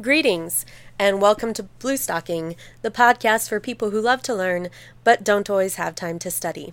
Greetings, 0.00 0.64
and 0.96 1.20
welcome 1.20 1.52
to 1.54 1.64
Blue 1.64 1.96
Stocking, 1.96 2.54
the 2.82 2.90
podcast 2.90 3.48
for 3.48 3.58
people 3.58 3.90
who 3.90 4.00
love 4.00 4.22
to 4.22 4.34
learn 4.34 4.68
but 5.02 5.24
don't 5.24 5.50
always 5.50 5.74
have 5.74 5.96
time 5.96 6.20
to 6.20 6.30
study. 6.30 6.72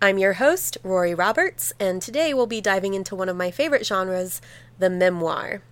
I'm 0.00 0.16
your 0.16 0.34
host, 0.34 0.78
Rory 0.84 1.12
Roberts, 1.12 1.72
and 1.80 2.00
today 2.00 2.32
we'll 2.32 2.46
be 2.46 2.60
diving 2.60 2.94
into 2.94 3.16
one 3.16 3.28
of 3.28 3.34
my 3.34 3.50
favorite 3.50 3.84
genres, 3.84 4.40
the 4.78 4.88
memoir. 4.88 5.62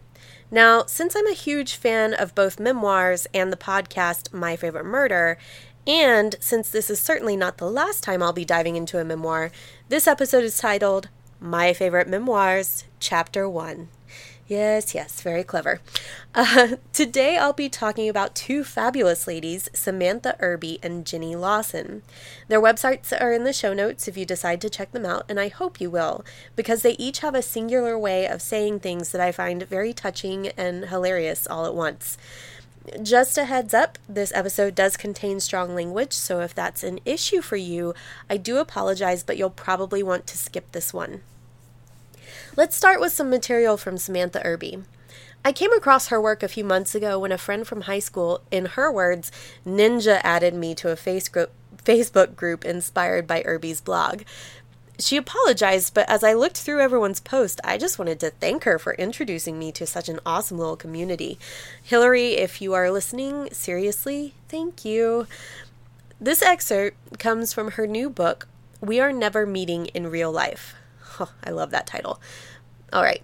Now, 0.50 0.82
since 0.84 1.14
I'm 1.14 1.28
a 1.28 1.32
huge 1.32 1.76
fan 1.76 2.12
of 2.12 2.34
both 2.34 2.58
memoirs 2.58 3.28
and 3.32 3.52
the 3.52 3.56
podcast 3.56 4.32
My 4.32 4.56
Favorite 4.56 4.84
Murder, 4.84 5.38
and 5.86 6.34
since 6.40 6.68
this 6.70 6.90
is 6.90 6.98
certainly 6.98 7.36
not 7.36 7.58
the 7.58 7.70
last 7.70 8.02
time 8.02 8.20
I'll 8.20 8.32
be 8.32 8.44
diving 8.44 8.74
into 8.74 8.98
a 8.98 9.04
memoir, 9.04 9.52
this 9.88 10.08
episode 10.08 10.42
is 10.42 10.58
titled 10.58 11.08
My 11.38 11.72
Favorite 11.72 12.08
Memoirs, 12.08 12.82
Chapter 12.98 13.48
1. 13.48 13.90
Yes, 14.50 14.96
yes, 14.96 15.20
very 15.20 15.44
clever. 15.44 15.80
Uh, 16.34 16.74
today 16.92 17.38
I'll 17.38 17.52
be 17.52 17.68
talking 17.68 18.08
about 18.08 18.34
two 18.34 18.64
fabulous 18.64 19.28
ladies, 19.28 19.68
Samantha 19.72 20.34
Irby 20.40 20.80
and 20.82 21.06
Jenny 21.06 21.36
Lawson. 21.36 22.02
Their 22.48 22.60
websites 22.60 23.12
are 23.20 23.32
in 23.32 23.44
the 23.44 23.52
show 23.52 23.72
notes 23.72 24.08
if 24.08 24.16
you 24.16 24.26
decide 24.26 24.60
to 24.62 24.68
check 24.68 24.90
them 24.90 25.06
out, 25.06 25.24
and 25.28 25.38
I 25.38 25.46
hope 25.46 25.80
you 25.80 25.88
will, 25.88 26.24
because 26.56 26.82
they 26.82 26.96
each 26.98 27.20
have 27.20 27.36
a 27.36 27.42
singular 27.42 27.96
way 27.96 28.26
of 28.26 28.42
saying 28.42 28.80
things 28.80 29.12
that 29.12 29.20
I 29.20 29.30
find 29.30 29.62
very 29.62 29.92
touching 29.92 30.48
and 30.56 30.86
hilarious 30.86 31.46
all 31.46 31.64
at 31.64 31.76
once. 31.76 32.18
Just 33.00 33.38
a 33.38 33.44
heads 33.44 33.72
up, 33.72 33.98
this 34.08 34.32
episode 34.34 34.74
does 34.74 34.96
contain 34.96 35.38
strong 35.38 35.76
language, 35.76 36.12
so 36.12 36.40
if 36.40 36.56
that's 36.56 36.82
an 36.82 36.98
issue 37.04 37.40
for 37.40 37.54
you, 37.54 37.94
I 38.28 38.36
do 38.36 38.58
apologize, 38.58 39.22
but 39.22 39.36
you'll 39.36 39.50
probably 39.50 40.02
want 40.02 40.26
to 40.26 40.36
skip 40.36 40.72
this 40.72 40.92
one. 40.92 41.20
Let's 42.60 42.76
start 42.76 43.00
with 43.00 43.14
some 43.14 43.30
material 43.30 43.78
from 43.78 43.96
Samantha 43.96 44.44
Irby. 44.44 44.82
I 45.42 45.50
came 45.50 45.72
across 45.72 46.08
her 46.08 46.20
work 46.20 46.42
a 46.42 46.46
few 46.46 46.62
months 46.62 46.94
ago 46.94 47.18
when 47.18 47.32
a 47.32 47.38
friend 47.38 47.66
from 47.66 47.80
high 47.80 48.00
school, 48.00 48.42
in 48.50 48.66
her 48.66 48.92
words, 48.92 49.32
ninja 49.66 50.20
added 50.22 50.52
me 50.52 50.74
to 50.74 50.90
a 50.90 50.94
Facebook 50.94 52.36
group 52.36 52.66
inspired 52.66 53.26
by 53.26 53.40
Irby's 53.46 53.80
blog. 53.80 54.24
She 54.98 55.16
apologized, 55.16 55.94
but 55.94 56.06
as 56.10 56.22
I 56.22 56.34
looked 56.34 56.58
through 56.58 56.82
everyone's 56.82 57.20
post, 57.20 57.62
I 57.64 57.78
just 57.78 57.98
wanted 57.98 58.20
to 58.20 58.28
thank 58.28 58.64
her 58.64 58.78
for 58.78 58.92
introducing 58.92 59.58
me 59.58 59.72
to 59.72 59.86
such 59.86 60.10
an 60.10 60.20
awesome 60.26 60.58
little 60.58 60.76
community. 60.76 61.38
Hillary, 61.82 62.32
if 62.32 62.60
you 62.60 62.74
are 62.74 62.90
listening, 62.90 63.48
seriously, 63.52 64.34
thank 64.50 64.84
you. 64.84 65.26
This 66.20 66.42
excerpt 66.42 67.18
comes 67.18 67.54
from 67.54 67.70
her 67.70 67.86
new 67.86 68.10
book, 68.10 68.48
We 68.82 69.00
Are 69.00 69.14
Never 69.14 69.46
Meeting 69.46 69.86
in 69.86 70.08
Real 70.08 70.30
Life. 70.30 70.74
Oh, 71.18 71.32
I 71.44 71.50
love 71.50 71.70
that 71.70 71.86
title. 71.86 72.20
All 72.92 73.02
right. 73.02 73.22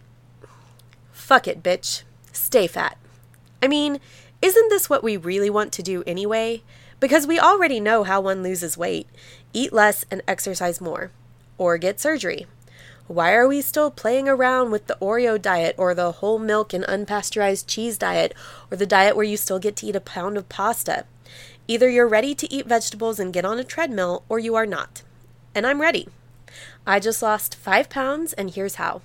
Fuck 1.13 1.49
it, 1.49 1.63
bitch. 1.63 2.03
Stay 2.33 2.67
fat. 2.67 2.97
I 3.63 3.69
mean, 3.69 3.99
isn't 4.43 4.69
this 4.69 4.89
what 4.89 5.03
we 5.03 5.17
really 5.17 5.51
want 5.51 5.73
to 5.73 5.83
do 5.83 6.05
anyway? 6.07 6.63
Because 7.01 7.27
we 7.27 7.39
already 7.39 7.81
know 7.81 8.05
how 8.05 8.21
one 8.21 8.43
loses 8.43 8.79
weight 8.79 9.09
eat 9.53 9.73
less 9.73 10.05
and 10.11 10.23
exercise 10.29 10.81
more, 10.83 11.11
or 11.57 11.79
get 11.79 11.99
surgery. 11.99 12.47
Why 13.07 13.33
are 13.33 13.49
we 13.49 13.63
still 13.63 13.91
playing 13.91 14.29
around 14.29 14.71
with 14.71 14.87
the 14.87 14.99
Oreo 15.01 15.41
diet 15.41 15.75
or 15.79 15.95
the 15.95 16.13
whole 16.13 16.39
milk 16.39 16.75
and 16.75 16.85
unpasteurized 16.85 17.67
cheese 17.67 17.97
diet 17.97 18.35
or 18.71 18.77
the 18.77 18.85
diet 18.85 19.17
where 19.17 19.25
you 19.25 19.37
still 19.37 19.59
get 19.59 19.77
to 19.77 19.87
eat 19.87 19.97
a 19.97 20.01
pound 20.01 20.37
of 20.37 20.49
pasta? 20.49 21.07
Either 21.69 21.89
you're 21.89 22.09
ready 22.09 22.35
to 22.35 22.53
eat 22.53 22.67
vegetables 22.67 23.19
and 23.19 23.33
get 23.33 23.45
on 23.45 23.59
a 23.59 23.65
treadmill 23.65 24.25
or 24.29 24.39
you 24.39 24.55
are 24.55 24.67
not. 24.67 25.03
And 25.55 25.67
I'm 25.67 25.81
ready. 25.81 26.09
I 26.87 27.01
just 27.01 27.23
lost 27.23 27.55
five 27.55 27.89
pounds, 27.89 28.33
and 28.35 28.51
here's 28.51 28.75
how. 28.75 29.01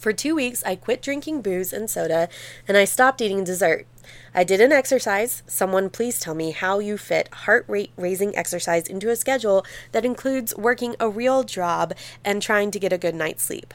For 0.00 0.14
two 0.14 0.34
weeks, 0.34 0.64
I 0.64 0.76
quit 0.76 1.02
drinking 1.02 1.42
booze 1.42 1.74
and 1.74 1.90
soda, 1.90 2.30
and 2.66 2.78
I 2.78 2.86
stopped 2.86 3.20
eating 3.20 3.44
dessert. 3.44 3.86
I 4.34 4.44
didn't 4.44 4.72
exercise. 4.72 5.42
Someone 5.46 5.90
please 5.90 6.18
tell 6.18 6.34
me 6.34 6.52
how 6.52 6.78
you 6.78 6.96
fit 6.96 7.28
heart 7.44 7.66
rate 7.68 7.92
raising 7.98 8.34
exercise 8.34 8.86
into 8.86 9.10
a 9.10 9.16
schedule 9.16 9.62
that 9.92 10.06
includes 10.06 10.56
working 10.56 10.96
a 10.98 11.10
real 11.10 11.44
job 11.44 11.92
and 12.24 12.40
trying 12.40 12.70
to 12.70 12.78
get 12.78 12.94
a 12.94 12.98
good 12.98 13.14
night's 13.14 13.42
sleep. 13.42 13.74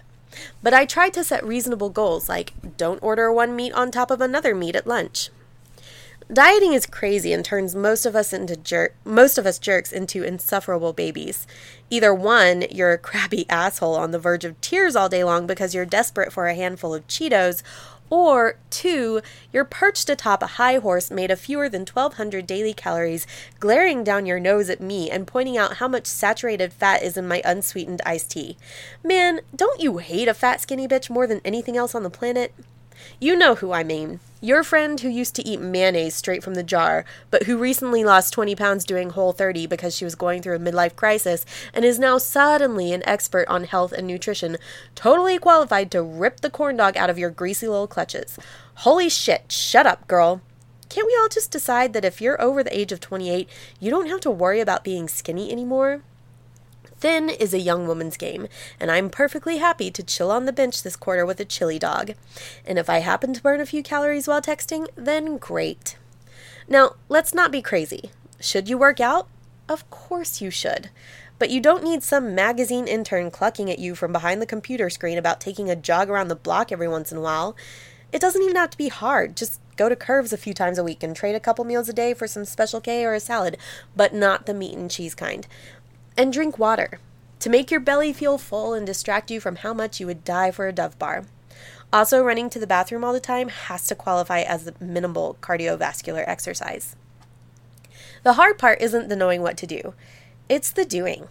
But 0.64 0.74
I 0.74 0.88
tried 0.88 1.14
to 1.14 1.24
set 1.24 1.46
reasonable 1.46 1.92
goals 1.92 2.28
like 2.28 2.54
don't 2.76 3.04
order 3.04 3.32
one 3.32 3.56
meat 3.56 3.74
on 3.74 3.92
top 3.92 4.10
of 4.10 4.20
another 4.20 4.56
meat 4.56 4.76
at 4.76 4.88
lunch. 4.88 5.30
Dieting 6.34 6.74
is 6.74 6.88
crazy 6.88 7.34
and 7.34 7.46
turns 7.46 7.76
most 7.76 8.04
of 8.04 8.16
us 8.16 8.34
into 8.34 8.56
jer- 8.56 8.96
most 9.06 9.38
of 9.38 9.46
us 9.46 9.60
jerks 9.60 9.92
into 9.92 10.24
insufferable 10.24 10.92
babies. 10.92 11.46
Either 11.92 12.16
one, 12.16 12.66
you're 12.72 12.94
a 12.94 12.98
crabby 12.98 13.48
asshole 13.50 13.94
on 13.96 14.10
the 14.10 14.18
verge 14.18 14.44
of 14.44 14.60
tears 14.60 14.96
all 14.96 15.08
day 15.08 15.24
long 15.24 15.46
because 15.46 15.76
you're 15.76 15.86
desperate 15.86 16.34
for 16.34 16.48
a 16.48 16.56
handful 16.56 16.96
of 16.96 17.08
Cheetos, 17.08 17.62
or 18.10 18.58
two, 18.70 19.22
you're 19.52 19.66
perched 19.66 20.10
atop 20.10 20.42
a 20.42 20.58
high 20.58 20.78
horse 20.78 21.12
made 21.12 21.32
of 21.32 21.40
fewer 21.40 21.70
than 21.70 21.82
1200 21.82 22.46
daily 22.46 22.74
calories, 22.74 23.26
glaring 23.60 24.04
down 24.04 24.26
your 24.26 24.40
nose 24.40 24.70
at 24.70 24.82
me 24.82 25.10
and 25.10 25.28
pointing 25.28 25.58
out 25.58 25.78
how 25.78 25.88
much 25.88 26.06
saturated 26.06 26.72
fat 26.74 27.04
is 27.04 27.18
in 27.18 27.28
my 27.28 27.42
unsweetened 27.46 28.02
iced 28.06 28.32
tea. 28.32 28.58
Man, 29.04 29.42
don't 29.56 29.82
you 29.82 29.98
hate 29.98 30.28
a 30.28 30.34
fat 30.34 30.62
skinny 30.62 30.88
bitch 30.88 31.10
more 31.10 31.28
than 31.28 31.42
anything 31.44 31.78
else 31.78 31.96
on 31.96 32.04
the 32.04 32.10
planet? 32.10 32.54
You 33.20 33.36
know 33.36 33.56
who 33.56 33.72
I 33.72 33.84
mean. 33.84 34.20
Your 34.46 34.64
friend 34.64 35.00
who 35.00 35.10
used 35.10 35.34
to 35.38 35.48
eat 35.48 35.60
mayonnaise 35.60 36.14
straight 36.14 36.44
from 36.44 36.54
the 36.54 36.62
jar, 36.62 37.04
but 37.32 37.44
who 37.48 37.58
recently 37.58 38.04
lost 38.04 38.32
20 38.32 38.54
pounds 38.56 38.86
doing 38.86 39.10
Whole 39.10 39.32
30 39.32 39.66
because 39.66 39.96
she 39.96 40.06
was 40.06 40.14
going 40.14 40.44
through 40.44 40.56
a 40.56 40.60
midlife 40.60 40.96
crisis 40.96 41.48
and 41.74 41.84
is 41.84 41.98
now 41.98 42.20
suddenly 42.20 42.94
an 42.94 43.02
expert 43.08 43.48
on 43.48 43.64
health 43.64 43.92
and 43.92 44.06
nutrition, 44.06 44.58
totally 44.94 45.40
qualified 45.40 45.90
to 45.90 46.04
rip 46.04 46.42
the 46.42 46.52
corn 46.52 46.78
dog 46.78 46.96
out 46.96 47.10
of 47.10 47.18
your 47.18 47.32
greasy 47.32 47.68
little 47.68 47.88
clutches. 47.88 48.38
Holy 48.76 49.10
shit, 49.10 49.52
shut 49.52 49.88
up, 49.88 50.08
girl. 50.08 50.44
Can't 50.90 51.08
we 51.08 51.18
all 51.20 51.28
just 51.28 51.50
decide 51.50 51.94
that 51.94 52.06
if 52.06 52.22
you're 52.22 52.40
over 52.40 52.64
the 52.64 52.80
age 52.80 52.92
of 52.92 53.00
28, 53.00 53.50
you 53.80 53.90
don't 53.90 54.10
have 54.10 54.22
to 54.22 54.30
worry 54.30 54.60
about 54.60 54.84
being 54.84 55.08
skinny 55.08 55.52
anymore? 55.52 56.04
Thin 57.06 57.30
is 57.30 57.54
a 57.54 57.60
young 57.60 57.86
woman's 57.86 58.18
game, 58.18 58.48
and 58.80 58.90
I'm 58.90 59.12
perfectly 59.12 59.60
happy 59.60 59.92
to 59.92 60.02
chill 60.02 60.32
on 60.32 60.46
the 60.46 60.52
bench 60.52 60.82
this 60.82 60.96
quarter 60.96 61.24
with 61.24 61.40
a 61.40 61.46
chili 61.46 61.78
dog. 61.78 62.14
And 62.66 62.80
if 62.80 62.90
I 62.90 62.98
happen 62.98 63.32
to 63.32 63.44
burn 63.44 63.62
a 63.62 63.66
few 63.68 63.84
calories 63.84 64.28
while 64.28 64.42
texting, 64.42 64.88
then 64.96 65.38
great. 65.38 65.98
Now, 66.68 66.96
let's 67.08 67.32
not 67.32 67.52
be 67.52 67.62
crazy. 67.62 68.10
Should 68.40 68.68
you 68.68 68.80
work 68.80 69.00
out? 69.00 69.28
Of 69.70 69.88
course 69.92 70.42
you 70.42 70.50
should. 70.50 70.90
But 71.38 71.52
you 71.52 71.62
don't 71.62 71.84
need 71.84 72.02
some 72.02 72.34
magazine 72.34 72.88
intern 72.88 73.30
clucking 73.30 73.70
at 73.70 73.78
you 73.78 73.94
from 73.94 74.12
behind 74.12 74.42
the 74.42 74.48
computer 74.48 74.90
screen 74.90 75.20
about 75.20 75.40
taking 75.40 75.70
a 75.70 75.76
jog 75.76 76.10
around 76.10 76.30
the 76.30 76.36
block 76.36 76.72
every 76.72 76.88
once 76.88 77.12
in 77.12 77.20
a 77.20 77.22
while. 77.22 77.56
It 78.12 78.22
doesn't 78.22 78.42
even 78.42 78.56
have 78.56 78.72
to 78.72 78.78
be 78.80 78.88
hard. 78.88 79.38
Just 79.38 79.60
go 79.76 79.90
to 79.90 79.96
Curves 79.96 80.34
a 80.34 80.38
few 80.38 80.54
times 80.54 80.78
a 80.78 80.84
week 80.84 81.04
and 81.04 81.16
trade 81.16 81.36
a 81.36 81.40
couple 81.40 81.66
meals 81.66 81.90
a 81.90 81.94
day 81.94 82.14
for 82.14 82.28
some 82.28 82.46
Special 82.46 82.82
K 82.82 83.04
or 83.06 83.14
a 83.14 83.20
salad, 83.20 83.58
but 83.96 84.14
not 84.14 84.46
the 84.46 84.54
meat 84.54 84.76
and 84.76 84.90
cheese 84.90 85.14
kind 85.14 85.46
and 86.18 86.32
drink 86.32 86.58
water 86.58 87.00
to 87.40 87.50
make 87.50 87.70
your 87.70 87.80
belly 87.80 88.14
feel 88.14 88.38
full 88.38 88.74
and 88.74 88.86
distract 88.86 89.30
you 89.30 89.40
from 89.40 89.58
how 89.58 89.74
much 89.74 90.00
you 90.00 90.08
would 90.08 90.24
die 90.24 90.52
for 90.52 90.68
a 90.68 90.74
Dove 90.74 90.98
bar. 90.98 91.26
Also, 91.94 92.24
running 92.24 92.50
to 92.50 92.60
the 92.60 92.68
bathroom 92.68 93.04
all 93.04 93.14
the 93.14 93.20
time 93.20 93.50
has 93.50 93.88
to 93.88 93.96
qualify 93.96 94.42
as 94.42 94.72
minimal 94.80 95.38
cardiovascular 95.42 96.24
exercise. 96.28 96.96
The 98.24 98.34
hard 98.34 98.58
part 98.58 98.82
isn't 98.82 99.08
the 99.08 99.16
knowing 99.16 99.42
what 99.42 99.58
to 99.58 99.68
do, 99.68 99.94
it's 100.50 100.72
the 100.72 100.86
doing. 100.86 101.28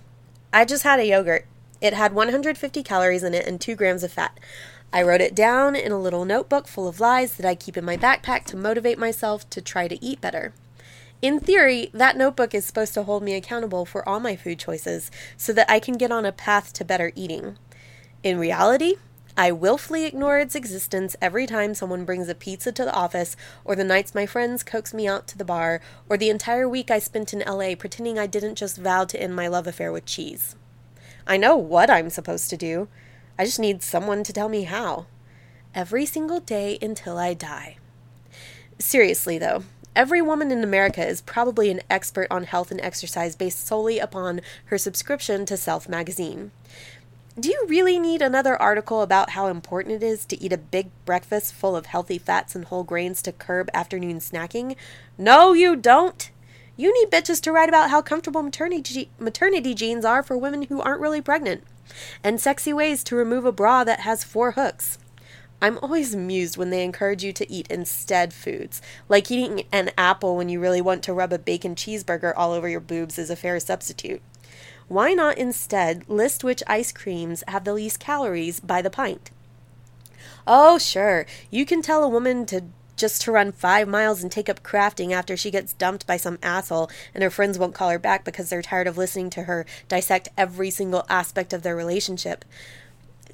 I 0.52 0.64
just 0.64 0.84
had 0.84 1.00
a 1.00 1.06
yogurt. 1.06 1.46
It 1.80 1.92
had 1.92 2.14
150 2.14 2.82
calories 2.82 3.24
in 3.24 3.34
it 3.34 3.46
and 3.46 3.60
2 3.60 3.74
grams 3.74 4.04
of 4.04 4.12
fat. 4.12 4.38
I 4.92 5.02
wrote 5.02 5.20
it 5.20 5.34
down 5.34 5.74
in 5.74 5.90
a 5.90 5.98
little 5.98 6.24
notebook 6.24 6.68
full 6.68 6.86
of 6.86 7.00
lies 7.00 7.34
that 7.34 7.44
I 7.44 7.56
keep 7.56 7.76
in 7.76 7.84
my 7.84 7.96
backpack 7.96 8.44
to 8.44 8.56
motivate 8.56 8.98
myself 8.98 9.50
to 9.50 9.60
try 9.60 9.88
to 9.88 10.02
eat 10.02 10.20
better. 10.20 10.52
In 11.24 11.40
theory, 11.40 11.88
that 11.94 12.18
notebook 12.18 12.52
is 12.52 12.66
supposed 12.66 12.92
to 12.92 13.04
hold 13.04 13.22
me 13.22 13.32
accountable 13.32 13.86
for 13.86 14.06
all 14.06 14.20
my 14.20 14.36
food 14.36 14.58
choices 14.58 15.10
so 15.38 15.54
that 15.54 15.70
I 15.70 15.80
can 15.80 15.96
get 15.96 16.12
on 16.12 16.26
a 16.26 16.32
path 16.32 16.74
to 16.74 16.84
better 16.84 17.12
eating. 17.14 17.56
In 18.22 18.38
reality, 18.38 18.96
I 19.34 19.50
willfully 19.50 20.04
ignore 20.04 20.38
its 20.38 20.54
existence 20.54 21.16
every 21.22 21.46
time 21.46 21.72
someone 21.72 22.04
brings 22.04 22.28
a 22.28 22.34
pizza 22.34 22.72
to 22.72 22.84
the 22.84 22.92
office, 22.92 23.36
or 23.64 23.74
the 23.74 23.84
nights 23.84 24.14
my 24.14 24.26
friends 24.26 24.62
coax 24.62 24.92
me 24.92 25.08
out 25.08 25.26
to 25.28 25.38
the 25.38 25.46
bar, 25.46 25.80
or 26.10 26.18
the 26.18 26.28
entire 26.28 26.68
week 26.68 26.90
I 26.90 26.98
spent 26.98 27.32
in 27.32 27.38
LA 27.38 27.74
pretending 27.74 28.18
I 28.18 28.26
didn't 28.26 28.56
just 28.56 28.76
vow 28.76 29.06
to 29.06 29.18
end 29.18 29.34
my 29.34 29.48
love 29.48 29.66
affair 29.66 29.90
with 29.92 30.04
cheese. 30.04 30.56
I 31.26 31.38
know 31.38 31.56
what 31.56 31.88
I'm 31.88 32.10
supposed 32.10 32.50
to 32.50 32.58
do. 32.58 32.86
I 33.38 33.46
just 33.46 33.58
need 33.58 33.82
someone 33.82 34.24
to 34.24 34.32
tell 34.34 34.50
me 34.50 34.64
how. 34.64 35.06
Every 35.74 36.04
single 36.04 36.40
day 36.40 36.76
until 36.82 37.16
I 37.16 37.32
die. 37.32 37.78
Seriously, 38.78 39.38
though, 39.38 39.64
Every 39.96 40.20
woman 40.20 40.50
in 40.50 40.64
America 40.64 41.06
is 41.06 41.20
probably 41.20 41.70
an 41.70 41.80
expert 41.88 42.26
on 42.28 42.44
health 42.44 42.72
and 42.72 42.80
exercise 42.80 43.36
based 43.36 43.64
solely 43.64 44.00
upon 44.00 44.40
her 44.66 44.78
subscription 44.78 45.46
to 45.46 45.56
Self 45.56 45.88
magazine. 45.88 46.50
Do 47.38 47.48
you 47.48 47.64
really 47.68 47.98
need 47.98 48.22
another 48.22 48.60
article 48.60 49.02
about 49.02 49.30
how 49.30 49.46
important 49.46 50.02
it 50.02 50.06
is 50.06 50.24
to 50.26 50.40
eat 50.40 50.52
a 50.52 50.58
big 50.58 50.90
breakfast 51.04 51.52
full 51.52 51.76
of 51.76 51.86
healthy 51.86 52.18
fats 52.18 52.54
and 52.54 52.64
whole 52.64 52.84
grains 52.84 53.22
to 53.22 53.32
curb 53.32 53.70
afternoon 53.72 54.18
snacking? 54.18 54.76
No, 55.16 55.52
you 55.52 55.76
don't. 55.76 56.30
You 56.76 56.92
need 56.92 57.10
bitches 57.12 57.40
to 57.42 57.52
write 57.52 57.68
about 57.68 57.90
how 57.90 58.02
comfortable 58.02 58.42
maternity, 58.42 59.10
maternity 59.18 59.74
jeans 59.74 60.04
are 60.04 60.24
for 60.24 60.36
women 60.36 60.62
who 60.62 60.80
aren't 60.80 61.00
really 61.00 61.20
pregnant, 61.20 61.62
and 62.22 62.40
sexy 62.40 62.72
ways 62.72 63.04
to 63.04 63.16
remove 63.16 63.44
a 63.44 63.52
bra 63.52 63.84
that 63.84 64.00
has 64.00 64.24
four 64.24 64.52
hooks. 64.52 64.98
I'm 65.64 65.78
always 65.80 66.12
amused 66.12 66.58
when 66.58 66.68
they 66.68 66.84
encourage 66.84 67.24
you 67.24 67.32
to 67.32 67.50
eat 67.50 67.68
instead 67.70 68.34
foods, 68.34 68.82
like 69.08 69.30
eating 69.30 69.64
an 69.72 69.92
apple 69.96 70.36
when 70.36 70.50
you 70.50 70.60
really 70.60 70.82
want 70.82 71.02
to 71.04 71.14
rub 71.14 71.32
a 71.32 71.38
bacon 71.38 71.74
cheeseburger 71.74 72.34
all 72.36 72.52
over 72.52 72.68
your 72.68 72.80
boobs 72.80 73.18
is 73.18 73.30
a 73.30 73.34
fair 73.34 73.58
substitute. 73.58 74.20
Why 74.88 75.14
not 75.14 75.38
instead 75.38 76.06
list 76.06 76.44
which 76.44 76.62
ice 76.66 76.92
creams 76.92 77.42
have 77.48 77.64
the 77.64 77.72
least 77.72 77.98
calories 77.98 78.60
by 78.60 78.82
the 78.82 78.90
pint? 78.90 79.30
Oh, 80.46 80.76
sure, 80.76 81.24
you 81.50 81.64
can 81.64 81.80
tell 81.80 82.04
a 82.04 82.10
woman 82.10 82.44
to 82.44 82.64
just 82.94 83.22
to 83.22 83.32
run 83.32 83.50
five 83.50 83.88
miles 83.88 84.22
and 84.22 84.30
take 84.30 84.50
up 84.50 84.62
crafting 84.62 85.12
after 85.12 85.34
she 85.34 85.50
gets 85.50 85.72
dumped 85.72 86.06
by 86.06 86.18
some 86.18 86.38
asshole 86.42 86.90
and 87.14 87.22
her 87.24 87.30
friends 87.30 87.58
won't 87.58 87.74
call 87.74 87.88
her 87.88 87.98
back 87.98 88.22
because 88.22 88.50
they're 88.50 88.60
tired 88.60 88.86
of 88.86 88.98
listening 88.98 89.30
to 89.30 89.44
her 89.44 89.64
dissect 89.88 90.28
every 90.36 90.68
single 90.68 91.06
aspect 91.08 91.54
of 91.54 91.62
their 91.62 91.74
relationship. 91.74 92.44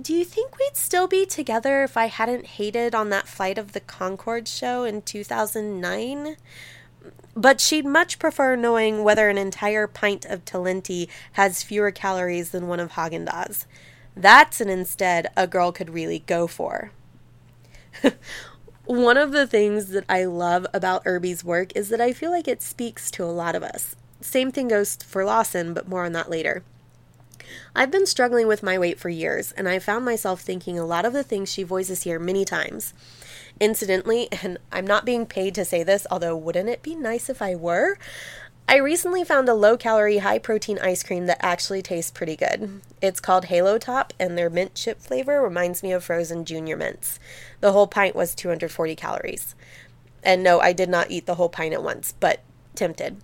Do 0.00 0.14
you 0.14 0.24
think 0.24 0.58
we'd 0.58 0.76
still 0.76 1.08
be 1.08 1.26
together 1.26 1.82
if 1.82 1.96
I 1.96 2.06
hadn't 2.06 2.46
hated 2.46 2.94
on 2.94 3.10
that 3.10 3.28
Flight 3.28 3.58
of 3.58 3.72
the 3.72 3.80
Conchords 3.80 4.48
show 4.48 4.84
in 4.84 5.02
2009? 5.02 6.36
But 7.34 7.60
she'd 7.60 7.86
much 7.86 8.18
prefer 8.18 8.56
knowing 8.56 9.02
whether 9.02 9.28
an 9.28 9.38
entire 9.38 9.86
pint 9.86 10.24
of 10.24 10.44
Talenti 10.44 11.08
has 11.32 11.62
fewer 11.62 11.90
calories 11.90 12.50
than 12.50 12.68
one 12.68 12.80
of 12.80 12.92
Haagen 12.92 13.26
Dazs. 13.26 13.66
That's 14.16 14.60
an 14.60 14.68
instead 14.68 15.28
a 15.36 15.46
girl 15.46 15.72
could 15.72 15.90
really 15.90 16.20
go 16.20 16.46
for. 16.46 16.92
One 18.84 19.16
of 19.16 19.32
the 19.32 19.46
things 19.46 19.88
that 19.90 20.04
I 20.08 20.24
love 20.24 20.66
about 20.74 21.02
Irby's 21.04 21.44
work 21.44 21.70
is 21.76 21.90
that 21.90 22.00
I 22.00 22.12
feel 22.12 22.30
like 22.30 22.48
it 22.48 22.60
speaks 22.60 23.10
to 23.12 23.24
a 23.24 23.26
lot 23.26 23.54
of 23.54 23.62
us. 23.62 23.94
Same 24.20 24.50
thing 24.50 24.68
goes 24.68 24.96
for 24.96 25.24
Lawson, 25.24 25.74
but 25.74 25.88
more 25.88 26.04
on 26.04 26.12
that 26.12 26.28
later. 26.28 26.64
I've 27.74 27.90
been 27.90 28.06
struggling 28.06 28.46
with 28.46 28.62
my 28.62 28.78
weight 28.78 28.98
for 28.98 29.08
years, 29.08 29.52
and 29.52 29.68
I 29.68 29.78
found 29.78 30.04
myself 30.04 30.40
thinking 30.40 30.78
a 30.78 30.84
lot 30.84 31.04
of 31.04 31.12
the 31.12 31.22
things 31.22 31.52
she 31.52 31.62
voices 31.62 32.02
here 32.02 32.18
many 32.18 32.44
times. 32.44 32.94
Incidentally, 33.60 34.28
and 34.42 34.58
I'm 34.72 34.86
not 34.86 35.04
being 35.04 35.26
paid 35.26 35.54
to 35.56 35.64
say 35.64 35.82
this, 35.82 36.06
although 36.10 36.36
wouldn't 36.36 36.68
it 36.68 36.82
be 36.82 36.94
nice 36.94 37.28
if 37.28 37.42
I 37.42 37.54
were? 37.54 37.98
I 38.68 38.76
recently 38.76 39.24
found 39.24 39.48
a 39.48 39.54
low 39.54 39.76
calorie, 39.76 40.18
high 40.18 40.38
protein 40.38 40.78
ice 40.78 41.02
cream 41.02 41.26
that 41.26 41.44
actually 41.44 41.82
tastes 41.82 42.12
pretty 42.12 42.36
good. 42.36 42.80
It's 43.02 43.18
called 43.18 43.46
Halo 43.46 43.78
Top, 43.78 44.12
and 44.20 44.38
their 44.38 44.48
mint 44.48 44.76
chip 44.76 45.00
flavor 45.00 45.42
reminds 45.42 45.82
me 45.82 45.90
of 45.90 46.04
frozen 46.04 46.44
junior 46.44 46.76
mints. 46.76 47.18
The 47.60 47.72
whole 47.72 47.88
pint 47.88 48.14
was 48.14 48.32
240 48.34 48.94
calories. 48.94 49.56
And 50.22 50.44
no, 50.44 50.60
I 50.60 50.72
did 50.72 50.88
not 50.88 51.10
eat 51.10 51.26
the 51.26 51.34
whole 51.34 51.48
pint 51.48 51.74
at 51.74 51.82
once, 51.82 52.14
but 52.20 52.42
tempted. 52.76 53.20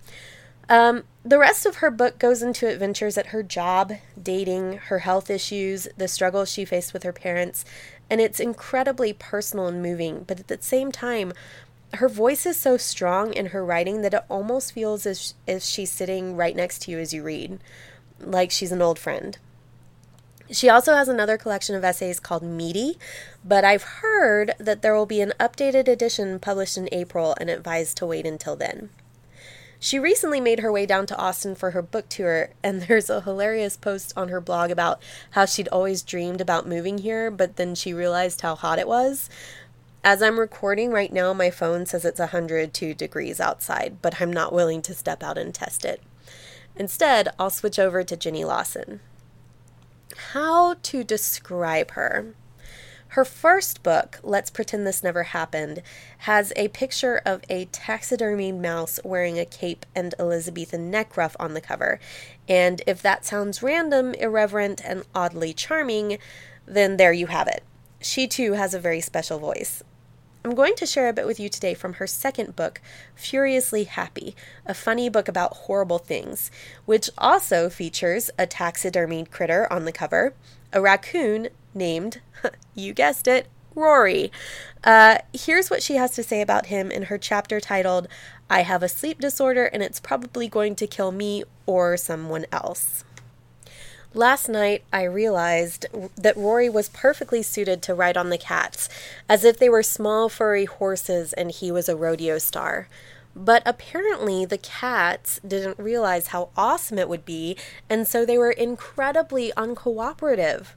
Um, 0.67 1.05
the 1.27 1.37
rest 1.37 1.65
of 1.65 1.77
her 1.77 1.91
book 1.91 2.19
goes 2.19 2.41
into 2.41 2.67
adventures 2.67 3.17
at 3.17 3.27
her 3.27 3.43
job, 3.43 3.91
dating, 4.21 4.77
her 4.87 4.99
health 4.99 5.29
issues, 5.29 5.85
the 5.97 6.07
struggles 6.07 6.49
she 6.49 6.63
faced 6.63 6.93
with 6.93 7.03
her 7.03 7.11
parents, 7.11 7.65
and 8.09 8.21
it's 8.21 8.39
incredibly 8.39 9.11
personal 9.11 9.67
and 9.67 9.81
moving, 9.81 10.23
but 10.25 10.39
at 10.39 10.47
the 10.47 10.57
same 10.61 10.89
time, 10.89 11.33
her 11.95 12.07
voice 12.07 12.45
is 12.45 12.57
so 12.57 12.77
strong 12.77 13.33
in 13.33 13.47
her 13.47 13.65
writing 13.65 14.01
that 14.01 14.13
it 14.13 14.23
almost 14.29 14.71
feels 14.71 15.05
as 15.05 15.33
if 15.45 15.63
she's 15.63 15.91
sitting 15.91 16.37
right 16.37 16.55
next 16.55 16.83
to 16.83 16.91
you 16.91 16.99
as 16.99 17.13
you 17.13 17.23
read, 17.23 17.59
like 18.21 18.49
she's 18.49 18.71
an 18.71 18.81
old 18.81 18.97
friend. 18.97 19.37
She 20.49 20.69
also 20.69 20.95
has 20.95 21.09
another 21.09 21.37
collection 21.37 21.75
of 21.75 21.83
essays 21.83 22.21
called 22.21 22.43
Meaty, 22.43 22.97
but 23.43 23.65
I've 23.65 23.83
heard 23.83 24.53
that 24.59 24.81
there 24.81 24.95
will 24.95 25.05
be 25.05 25.19
an 25.19 25.33
updated 25.41 25.89
edition 25.89 26.39
published 26.39 26.77
in 26.77 26.87
April 26.93 27.35
and 27.37 27.49
advised 27.49 27.97
to 27.97 28.05
wait 28.05 28.25
until 28.25 28.55
then. 28.55 28.89
She 29.79 29.99
recently 29.99 30.41
made 30.41 30.59
her 30.59 30.71
way 30.71 30.85
down 30.85 31.05
to 31.07 31.17
Austin 31.17 31.55
for 31.55 31.71
her 31.71 31.81
book 31.81 32.09
tour, 32.09 32.49
and 32.63 32.81
there's 32.83 33.09
a 33.09 33.21
hilarious 33.21 33.77
post 33.77 34.13
on 34.17 34.29
her 34.29 34.41
blog 34.41 34.71
about 34.71 35.01
how 35.31 35.45
she'd 35.45 35.67
always 35.69 36.01
dreamed 36.01 36.41
about 36.41 36.67
moving 36.67 36.99
here, 36.99 37.29
but 37.29 37.55
then 37.55 37.75
she 37.75 37.93
realized 37.93 38.41
how 38.41 38.55
hot 38.55 38.79
it 38.79 38.87
was. 38.87 39.29
As 40.03 40.21
I'm 40.21 40.39
recording 40.39 40.91
right 40.91 41.11
now, 41.11 41.33
my 41.33 41.49
phone 41.49 41.85
says 41.85 42.05
it's 42.05 42.19
102 42.19 42.93
degrees 42.93 43.39
outside, 43.39 43.97
but 44.01 44.21
I'm 44.21 44.31
not 44.31 44.53
willing 44.53 44.81
to 44.83 44.93
step 44.93 45.21
out 45.21 45.37
and 45.37 45.53
test 45.53 45.83
it. 45.83 46.01
Instead, 46.75 47.29
I'll 47.37 47.49
switch 47.49 47.79
over 47.79 48.03
to 48.03 48.15
Jenny 48.15 48.45
Lawson. 48.45 49.01
How 50.31 50.75
to 50.75 51.03
describe 51.03 51.91
her? 51.91 52.33
Her 53.09 53.23
first 53.23 53.83
book, 53.83 54.19
Let's 54.21 54.49
Pretend 54.49 54.85
This 54.85 55.01
Never 55.01 55.23
Happened, 55.23 55.81
has 56.19 56.51
a 56.55 56.67
picture 56.67 57.21
of 57.25 57.41
a 57.49 57.65
taxidermied 57.67 58.59
mouse 58.59 58.99
wearing 59.03 59.39
a 59.39 59.45
cape 59.45 59.85
and 59.95 60.13
Elizabethan 60.19 60.91
neck 60.91 61.15
ruff 61.15 61.35
on 61.39 61.53
the 61.53 61.61
cover. 61.61 61.99
And 62.49 62.81
if 62.85 63.01
that 63.01 63.25
sounds 63.25 63.63
random, 63.63 64.13
irreverent, 64.13 64.81
and 64.83 65.03
oddly 65.15 65.53
charming, 65.53 66.17
then 66.65 66.97
there 66.97 67.13
you 67.13 67.27
have 67.27 67.47
it. 67.47 67.63
She 68.01 68.27
too 68.27 68.53
has 68.53 68.73
a 68.73 68.79
very 68.79 69.01
special 69.01 69.39
voice. 69.39 69.83
I'm 70.45 70.53
going 70.53 70.75
to 70.75 70.85
share 70.85 71.09
a 71.09 71.13
bit 71.13 71.25
with 71.25 71.39
you 71.39 71.49
today 71.49 71.73
from 71.73 71.93
her 71.93 72.07
second 72.07 72.55
book, 72.55 72.79
Furiously 73.15 73.85
Happy, 73.85 74.35
a 74.65 74.73
funny 74.73 75.09
book 75.09 75.27
about 75.27 75.53
horrible 75.53 75.97
things, 75.97 76.51
which 76.85 77.09
also 77.17 77.69
features 77.69 78.29
a 78.37 78.47
taxidermied 78.47 79.31
critter 79.31 79.71
on 79.71 79.85
the 79.85 79.91
cover, 79.91 80.33
a 80.71 80.79
raccoon 80.79 81.49
named, 81.77 82.21
you 82.75 82.93
guessed 82.93 83.27
it, 83.27 83.47
Rory. 83.75 84.31
Uh, 84.83 85.19
here's 85.33 85.69
what 85.69 85.83
she 85.83 85.95
has 85.95 86.11
to 86.15 86.23
say 86.23 86.41
about 86.41 86.67
him 86.67 86.89
in 86.91 87.03
her 87.03 87.17
chapter 87.17 87.59
titled, 87.59 88.07
I 88.49 88.61
have 88.61 88.81
a 88.81 88.89
sleep 88.89 89.19
disorder 89.19 89.65
and 89.65 89.83
it's 89.83 89.99
probably 89.99 90.47
going 90.47 90.75
to 90.75 90.87
kill 90.87 91.11
me 91.11 91.43
or 91.65 91.97
someone 91.97 92.45
else. 92.51 93.03
Last 94.13 94.49
night, 94.49 94.83
I 94.91 95.03
realized 95.03 95.85
that 96.15 96.37
Rory 96.37 96.69
was 96.69 96.89
perfectly 96.89 97.43
suited 97.43 97.81
to 97.83 97.93
ride 97.93 98.17
on 98.17 98.29
the 98.29 98.37
cats, 98.37 98.89
as 99.29 99.43
if 99.43 99.59
they 99.59 99.69
were 99.69 99.83
small 99.83 100.27
furry 100.27 100.65
horses 100.65 101.33
and 101.33 101.51
he 101.51 101.71
was 101.71 101.87
a 101.87 101.95
rodeo 101.95 102.37
star. 102.39 102.87
But 103.35 103.61
apparently, 103.63 104.45
the 104.45 104.57
cats 104.57 105.39
didn't 105.45 105.77
realize 105.77 106.27
how 106.27 106.49
awesome 106.57 106.97
it 106.97 107.09
would 107.09 107.25
be, 107.25 107.57
and 107.87 108.07
so 108.07 108.25
they 108.25 108.39
were 108.39 108.49
incredibly 108.49 109.51
uncooperative. 109.55 110.67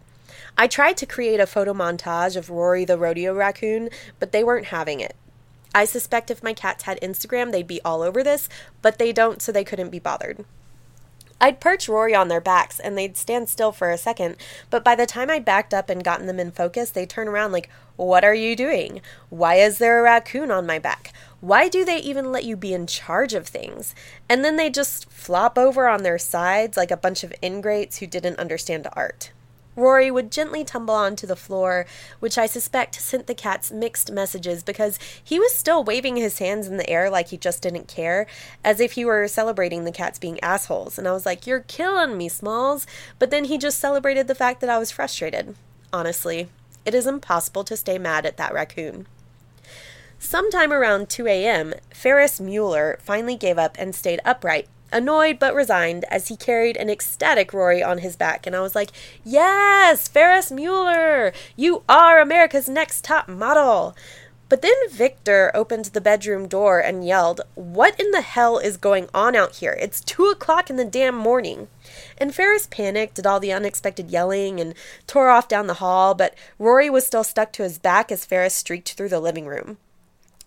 I 0.61 0.67
tried 0.67 0.99
to 0.99 1.07
create 1.07 1.41
a 1.41 1.47
photo 1.47 1.73
montage 1.73 2.37
of 2.37 2.51
Rory 2.51 2.85
the 2.85 2.99
rodeo 2.99 3.35
raccoon, 3.35 3.89
but 4.19 4.31
they 4.31 4.45
weren't 4.45 4.67
having 4.67 5.01
it. 5.01 5.17
I 5.75 5.87
suspect 5.87 6.31
if 6.31 6.43
my 6.43 6.53
cats 6.53 6.85
had 6.85 7.01
Instagram, 7.01 7.51
they'd 7.51 7.67
be 7.67 7.81
all 7.81 8.03
over 8.03 8.23
this, 8.23 8.47
but 8.83 8.99
they 8.99 9.11
don't, 9.11 9.41
so 9.41 9.53
they 9.53 9.65
couldn't 9.65 9.89
be 9.89 9.99
bothered. 9.99 10.45
I'd 11.41 11.61
perch 11.61 11.89
Rory 11.89 12.15
on 12.15 12.29
their 12.29 12.43
backs 12.43 12.79
and 12.79 12.99
they'd 12.99 13.17
stand 13.17 13.49
still 13.49 13.73
for 13.73 13.91
a 13.91 13.97
second, 13.97 14.37
but 14.69 14.85
by 14.85 14.95
the 14.95 15.07
time 15.07 15.31
I'd 15.31 15.47
backed 15.47 15.73
up 15.73 15.89
and 15.89 16.05
gotten 16.05 16.27
them 16.27 16.39
in 16.39 16.51
focus, 16.51 16.91
they'd 16.91 17.09
turn 17.09 17.27
around 17.27 17.53
like, 17.53 17.71
What 17.97 18.23
are 18.23 18.35
you 18.35 18.55
doing? 18.55 19.01
Why 19.31 19.55
is 19.55 19.79
there 19.79 19.99
a 19.99 20.03
raccoon 20.03 20.51
on 20.51 20.67
my 20.67 20.79
back? 20.79 21.15
Why 21.41 21.71
do 21.71 21.87
they 21.87 22.01
even 22.01 22.33
let 22.33 22.45
you 22.45 22.55
be 22.55 22.75
in 22.75 22.87
charge 22.87 23.33
of 23.33 23.47
things? 23.47 23.95
And 24.29 24.45
then 24.45 24.57
they 24.57 24.69
just 24.69 25.11
flop 25.11 25.57
over 25.57 25.89
on 25.89 26.03
their 26.03 26.19
sides 26.19 26.77
like 26.77 26.91
a 26.91 26.99
bunch 26.99 27.25
of 27.25 27.33
ingrates 27.41 28.01
who 28.01 28.07
didn't 28.07 28.39
understand 28.39 28.87
art. 28.93 29.31
Rory 29.77 30.11
would 30.11 30.33
gently 30.33 30.65
tumble 30.65 30.95
onto 30.95 31.27
the 31.27 31.37
floor, 31.37 31.87
which 32.19 32.37
I 32.37 32.47
suspect 32.47 32.97
sent 32.97 33.27
the 33.27 33.35
cats 33.35 33.71
mixed 33.71 34.11
messages 34.11 34.63
because 34.63 34.99
he 35.23 35.39
was 35.39 35.55
still 35.55 35.85
waving 35.85 36.17
his 36.17 36.39
hands 36.39 36.67
in 36.67 36.77
the 36.77 36.91
air 36.91 37.09
like 37.09 37.29
he 37.29 37.37
just 37.37 37.63
didn't 37.63 37.89
care, 37.89 38.27
as 38.65 38.81
if 38.81 38.93
he 38.93 39.05
were 39.05 39.29
celebrating 39.29 39.85
the 39.85 39.93
cats 39.93 40.19
being 40.19 40.41
assholes. 40.41 40.99
And 40.99 41.07
I 41.07 41.13
was 41.13 41.25
like, 41.25 41.47
You're 41.47 41.61
killing 41.61 42.19
me, 42.19 42.29
Smalls. 42.29 42.87
But 43.19 43.31
then 43.31 43.45
he 43.45 43.59
just 43.59 43.79
celebrated 43.79 44.27
the 44.27 44.35
fact 44.35 44.61
that 44.61 44.71
I 44.71 44.79
was 44.79 44.91
frustrated. 44.91 45.55
Honestly, 45.93 46.49
it 46.85 46.95
is 46.95 47.07
impossible 47.07 47.65
to 47.65 47.77
stay 47.77 47.99
mad 47.99 48.27
at 48.27 48.37
that 48.37 48.53
raccoon. 48.53 49.07
Sometime 50.19 50.73
around 50.73 51.09
2 51.09 51.27
a.m., 51.27 51.73
Ferris 51.95 52.41
Mewler 52.41 53.01
finally 53.01 53.37
gave 53.37 53.59
up 53.59 53.75
and 53.79 53.95
stayed 53.95 54.21
upright 54.25 54.69
annoyed 54.93 55.39
but 55.39 55.55
resigned 55.55 56.05
as 56.05 56.29
he 56.29 56.37
carried 56.37 56.77
an 56.77 56.91
ecstatic 56.91 57.53
Rory 57.53 57.83
on 57.83 57.99
his 57.99 58.17
back. 58.17 58.47
And 58.47 58.55
I 58.57 58.61
was 58.61 58.75
like, 58.75 58.91
Yes, 59.25 60.09
Ferris 60.09 60.51
Mewler, 60.51 61.35
you 61.57 61.83
are 61.89 62.21
America's 62.21 62.69
next 62.69 63.05
top 63.05 63.29
model. 63.29 63.97
But 64.51 64.63
then 64.63 64.75
Victor 64.91 65.53
opened 65.55 65.85
the 65.87 66.01
bedroom 66.01 66.49
door 66.49 66.81
and 66.81 67.07
yelled, 67.07 67.41
What 67.55 67.99
in 68.01 68.11
the 68.11 68.21
hell 68.21 68.59
is 68.59 68.77
going 68.77 69.09
on 69.15 69.37
out 69.37 69.57
here? 69.57 69.79
It's 69.81 70.01
two 70.01 70.25
o'clock 70.25 70.69
in 70.69 70.75
the 70.75 70.85
damn 70.85 71.15
morning. 71.15 71.69
And 72.19 72.35
Ferris 72.35 72.67
panicked 72.67 73.21
at 73.21 73.27
all 73.27 73.39
the 73.39 73.53
unexpected 73.53 74.11
yelling 74.11 74.59
and 74.59 74.75
tore 75.07 75.31
off 75.31 75.47
down 75.47 75.69
the 75.69 75.75
hall, 75.75 76.15
but 76.15 76.35
Rory 76.59 76.91
was 76.91 77.07
still 77.07 77.23
stuck 77.23 77.53
to 77.53 77.63
his 77.63 77.79
back 77.79 78.11
as 78.11 78.25
Ferris 78.25 78.57
streaked 78.57 78.95
through 78.95 79.11
the 79.11 79.21
living 79.21 79.47
room. 79.47 79.79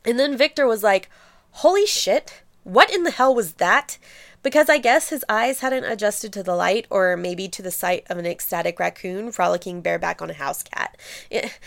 And 0.03 0.19
then 0.19 0.35
Victor 0.35 0.67
was 0.67 0.83
like, 0.83 1.09
Holy 1.57 1.85
shit, 1.85 2.43
what 2.65 2.93
in 2.93 3.03
the 3.03 3.11
hell 3.11 3.33
was 3.33 3.53
that? 3.53 3.97
Because 4.43 4.69
I 4.69 4.77
guess 4.77 5.09
his 5.09 5.25
eyes 5.27 5.61
hadn't 5.61 5.85
adjusted 5.85 6.31
to 6.33 6.43
the 6.43 6.55
light 6.55 6.85
or 6.89 7.17
maybe 7.17 7.47
to 7.47 7.61
the 7.61 7.71
sight 7.71 8.05
of 8.09 8.17
an 8.17 8.25
ecstatic 8.25 8.79
raccoon 8.79 9.31
frolicking 9.31 9.81
bareback 9.81 10.21
on 10.21 10.29
a 10.29 10.33
house 10.33 10.61
cat. 10.61 10.97
It, 11.29 11.57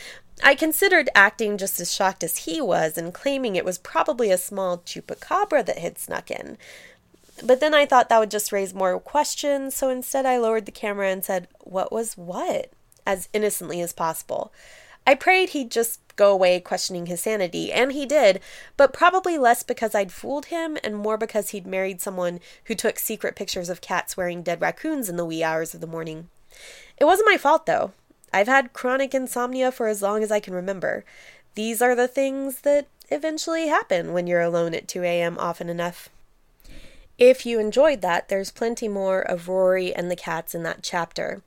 I 0.45 0.55
considered 0.55 1.09
acting 1.15 1.57
just 1.57 1.81
as 1.81 1.93
shocked 1.93 2.23
as 2.23 2.39
he 2.39 2.61
was 2.61 2.97
and 2.99 3.15
claiming 3.15 3.57
it 3.57 3.65
was 3.65 3.79
probably 3.79 4.31
a 4.31 4.39
small 4.39 4.79
chupacabra 4.79 5.65
that 5.67 5.79
had 5.79 5.99
snuck 5.99 6.31
in. 6.31 6.59
But 7.43 7.61
then 7.61 7.75
I 7.75 7.87
thought 7.87 8.09
that 8.11 8.19
would 8.19 8.31
just 8.31 8.53
raise 8.53 8.73
more 8.73 8.99
questions, 9.01 9.75
so 9.75 9.91
instead 9.91 10.25
I 10.25 10.39
lowered 10.39 10.67
the 10.67 10.73
camera 10.73 11.11
and 11.11 11.25
said, 11.25 11.49
What 11.61 11.91
was 11.91 12.17
what? 12.17 12.71
as 13.07 13.29
innocently 13.33 13.81
as 13.81 13.93
possible. 13.93 14.53
I 15.07 15.15
prayed 15.15 15.51
he'd 15.51 15.71
just 15.71 16.01
go 16.17 16.33
away 16.33 16.59
questioning 16.61 17.07
his 17.07 17.21
sanity, 17.21 17.73
and 17.73 17.93
he 17.93 18.07
did, 18.07 18.41
but 18.77 18.93
probably 18.93 19.39
less 19.39 19.63
because 19.63 19.95
I'd 19.95 20.13
fooled 20.13 20.47
him 20.47 20.77
and 20.83 20.97
more 20.97 21.17
because 21.17 21.51
he'd 21.51 21.67
married 21.67 22.01
someone 22.01 22.41
who 22.65 22.75
took 22.75 22.99
secret 22.99 23.37
pictures 23.37 23.69
of 23.69 23.81
cats 23.81 24.17
wearing 24.17 24.43
dead 24.43 24.61
raccoons 24.61 25.09
in 25.09 25.17
the 25.17 25.25
wee 25.25 25.43
hours 25.43 25.75
of 25.75 25.81
the 25.81 25.87
morning. 25.87 26.29
It 26.99 27.05
wasn't 27.05 27.29
my 27.29 27.37
fault, 27.37 27.67
though. 27.67 27.93
I've 28.33 28.49
had 28.49 28.73
chronic 28.73 29.15
insomnia 29.15 29.71
for 29.71 29.87
as 29.87 30.03
long 30.03 30.23
as 30.23 30.33
I 30.33 30.41
can 30.41 30.55
remember. 30.55 31.05
These 31.55 31.81
are 31.81 31.95
the 31.95 32.09
things 32.09 32.63
that 32.63 32.87
eventually 33.11 33.69
happen 33.69 34.13
when 34.13 34.27
you're 34.27 34.41
alone 34.41 34.75
at 34.75 34.89
2 34.89 35.03
a.m. 35.05 35.39
often 35.39 35.69
enough. 35.69 36.09
If 37.19 37.47
you 37.47 37.59
enjoyed 37.59 38.03
that, 38.03 38.29
there's 38.29 38.51
plenty 38.51 38.89
more 38.89 39.21
of 39.21 39.49
Rory 39.49 39.95
and 39.95 40.11
the 40.11 40.17
cats 40.17 40.55
in 40.55 40.63
that 40.65 40.83
chapter. 40.83 41.43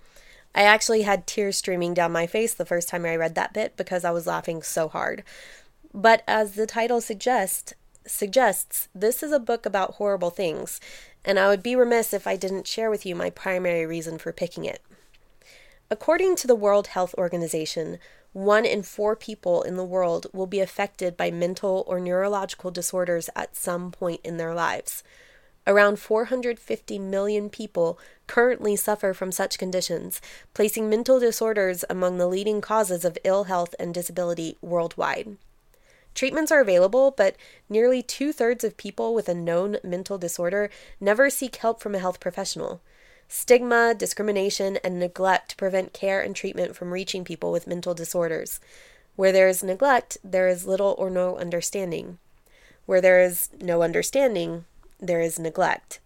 I 0.55 0.63
actually 0.63 1.03
had 1.03 1.27
tears 1.27 1.57
streaming 1.57 1.93
down 1.93 2.11
my 2.11 2.27
face 2.27 2.53
the 2.53 2.65
first 2.65 2.89
time 2.89 3.05
I 3.05 3.15
read 3.15 3.35
that 3.35 3.53
bit 3.53 3.77
because 3.77 4.03
I 4.03 4.11
was 4.11 4.27
laughing 4.27 4.61
so 4.61 4.87
hard. 4.87 5.23
But 5.93 6.23
as 6.27 6.53
the 6.53 6.65
title 6.65 7.01
suggests, 7.01 7.73
suggests, 8.05 8.89
this 8.93 9.21
is 9.23 9.31
a 9.31 9.39
book 9.39 9.65
about 9.65 9.95
horrible 9.95 10.29
things, 10.29 10.79
and 11.23 11.39
I 11.39 11.47
would 11.47 11.63
be 11.63 11.75
remiss 11.75 12.13
if 12.13 12.27
I 12.27 12.35
didn't 12.35 12.67
share 12.67 12.89
with 12.89 13.05
you 13.05 13.15
my 13.15 13.29
primary 13.29 13.85
reason 13.85 14.17
for 14.17 14.31
picking 14.31 14.65
it. 14.65 14.81
According 15.91 16.35
to 16.37 16.47
the 16.47 16.55
World 16.55 16.87
Health 16.87 17.15
Organization, 17.17 17.97
one 18.31 18.65
in 18.65 18.83
four 18.83 19.15
people 19.15 19.63
in 19.63 19.75
the 19.75 19.83
world 19.83 20.27
will 20.33 20.45
be 20.45 20.59
affected 20.59 21.17
by 21.17 21.31
mental 21.31 21.83
or 21.87 21.99
neurological 21.99 22.69
disorders 22.69 23.29
at 23.35 23.55
some 23.55 23.91
point 23.91 24.21
in 24.23 24.37
their 24.37 24.53
lives. 24.53 25.03
Around 25.67 25.99
450 25.99 26.99
million 26.99 27.49
people 27.49 27.99
currently 28.27 28.75
suffer 28.75 29.13
from 29.13 29.31
such 29.31 29.57
conditions, 29.57 30.21
placing 30.53 30.89
mental 30.89 31.19
disorders 31.19 31.85
among 31.89 32.17
the 32.17 32.27
leading 32.27 32.61
causes 32.61 33.05
of 33.05 33.17
ill 33.23 33.45
health 33.45 33.75
and 33.79 33.93
disability 33.93 34.57
worldwide. 34.61 35.37
Treatments 36.15 36.51
are 36.51 36.59
available, 36.59 37.11
but 37.11 37.35
nearly 37.69 38.01
two 38.01 38.33
thirds 38.33 38.63
of 38.63 38.77
people 38.77 39.13
with 39.13 39.29
a 39.29 39.33
known 39.33 39.77
mental 39.83 40.17
disorder 40.17 40.69
never 40.99 41.29
seek 41.29 41.55
help 41.57 41.81
from 41.81 41.95
a 41.95 41.99
health 41.99 42.19
professional. 42.19 42.81
Stigma, 43.27 43.93
discrimination, 43.95 44.77
and 44.83 44.99
neglect 44.99 45.55
prevent 45.55 45.93
care 45.93 46.19
and 46.19 46.35
treatment 46.35 46.75
from 46.75 46.91
reaching 46.91 47.23
people 47.23 47.51
with 47.51 47.67
mental 47.67 47.93
disorders. 47.93 48.59
Where 49.15 49.31
there 49.31 49.47
is 49.47 49.63
neglect, 49.63 50.17
there 50.23 50.47
is 50.47 50.65
little 50.65 50.95
or 50.97 51.09
no 51.09 51.37
understanding. 51.37 52.17
Where 52.87 53.01
there 53.01 53.21
is 53.21 53.49
no 53.61 53.83
understanding, 53.83 54.65
there 54.99 55.21
is 55.21 55.39
neglect. 55.39 55.99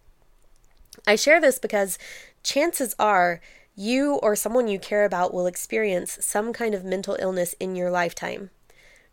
I 1.06 1.16
share 1.16 1.40
this 1.40 1.58
because 1.58 1.98
chances 2.42 2.94
are 2.98 3.40
you 3.76 4.14
or 4.16 4.36
someone 4.36 4.68
you 4.68 4.78
care 4.78 5.04
about 5.04 5.34
will 5.34 5.46
experience 5.46 6.18
some 6.20 6.52
kind 6.52 6.74
of 6.74 6.84
mental 6.84 7.16
illness 7.18 7.54
in 7.58 7.74
your 7.74 7.90
lifetime. 7.90 8.50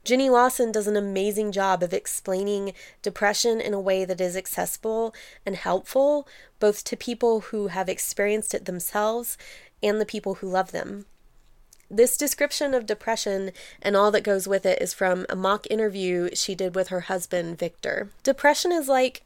Jenny 0.04 0.30
Lawson 0.30 0.72
does 0.72 0.88
an 0.88 0.98
amazing 0.98 1.52
job 1.52 1.84
of 1.84 1.94
explaining 1.94 2.74
depression 3.04 3.62
in 3.62 3.74
a 3.74 3.80
way 3.80 4.04
that 4.04 4.22
is 4.22 4.36
accessible 4.36 5.14
and 5.46 5.56
helpful, 5.56 6.28
both 6.60 6.84
to 6.86 6.98
people 6.98 7.42
who 7.42 7.68
have 7.68 7.88
experienced 7.88 8.56
it 8.56 8.66
themselves 8.66 9.38
and 9.84 10.02
the 10.02 10.06
people 10.06 10.36
who 10.36 10.50
love 10.50 10.72
them. 10.72 11.06
This 11.90 12.18
description 12.18 12.74
of 12.74 12.86
depression 12.86 13.52
and 13.82 13.96
all 13.96 14.12
that 14.12 14.24
goes 14.24 14.48
with 14.48 14.66
it 14.66 14.82
is 14.82 14.94
from 14.94 15.26
a 15.30 15.36
mock 15.36 15.68
interview 15.70 16.30
she 16.34 16.56
did 16.56 16.74
with 16.74 16.88
her 16.88 17.02
husband, 17.02 17.60
Victor. 17.60 18.10
Depression 18.24 18.72
is 18.72 18.88
like 18.88 19.24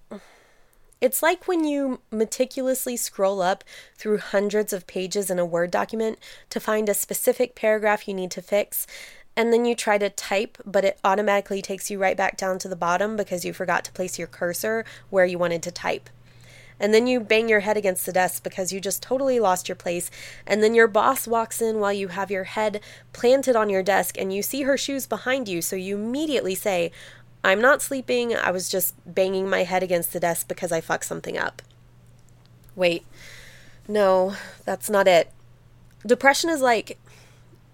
it's 1.05 1.21
like 1.21 1.47
when 1.47 1.63
you 1.63 2.01
meticulously 2.09 2.97
scroll 2.97 3.39
up 3.39 3.63
through 3.95 4.17
hundreds 4.17 4.74
of 4.74 4.88
pages 4.88 5.29
in 5.29 5.38
a 5.38 5.45
Word 5.45 5.69
document 5.69 6.17
to 6.50 6.59
find 6.59 6.89
a 6.89 6.95
specific 6.95 7.53
paragraph 7.53 8.07
you 8.07 8.15
need 8.15 8.31
to 8.31 8.41
fix, 8.41 8.88
and 9.38 9.53
then 9.53 9.65
you 9.65 9.75
try 9.75 10.00
to 10.00 10.09
type, 10.09 10.57
but 10.65 10.83
it 10.83 11.00
automatically 11.03 11.62
takes 11.62 11.91
you 11.91 12.00
right 12.00 12.17
back 12.17 12.38
down 12.38 12.57
to 12.57 12.67
the 12.67 12.75
bottom 12.75 13.15
because 13.15 13.45
you 13.45 13.53
forgot 13.53 13.85
to 13.85 13.91
place 13.91 14.17
your 14.17 14.27
cursor 14.27 14.83
where 15.12 15.25
you 15.25 15.38
wanted 15.38 15.62
to 15.62 15.71
type. 15.71 16.09
And 16.79 16.91
then 16.91 17.05
you 17.05 17.19
bang 17.19 17.47
your 17.47 17.59
head 17.59 17.77
against 17.77 18.07
the 18.07 18.12
desk 18.12 18.43
because 18.43 18.74
you 18.74 18.81
just 18.81 19.03
totally 19.03 19.39
lost 19.39 19.69
your 19.69 19.75
place. 19.75 20.09
And 20.47 20.63
then 20.63 20.74
your 20.74 20.88
boss 20.88 21.27
walks 21.27 21.62
in 21.62 21.79
while 21.79 21.93
you 21.93 22.07
have 22.07 22.31
your 22.31 22.45
head 22.45 22.81
planted 23.13 23.55
on 23.55 23.69
your 23.69 23.83
desk 23.83 24.17
and 24.17 24.33
you 24.33 24.41
see 24.41 24.63
her 24.63 24.75
shoes 24.75 25.05
behind 25.05 25.47
you. 25.47 25.62
So 25.62 25.75
you 25.75 25.97
immediately 25.97 26.55
say, 26.55 26.91
I'm 27.45 27.61
not 27.61 27.83
sleeping. 27.83 28.35
I 28.35 28.49
was 28.49 28.69
just 28.69 28.95
banging 29.05 29.47
my 29.47 29.63
head 29.63 29.83
against 29.83 30.13
the 30.13 30.19
desk 30.19 30.47
because 30.47 30.71
I 30.71 30.81
fucked 30.81 31.05
something 31.05 31.37
up. 31.37 31.61
Wait, 32.75 33.05
no, 33.87 34.33
that's 34.65 34.89
not 34.89 35.07
it. 35.07 35.31
Depression 36.03 36.49
is 36.49 36.61
like 36.61 36.97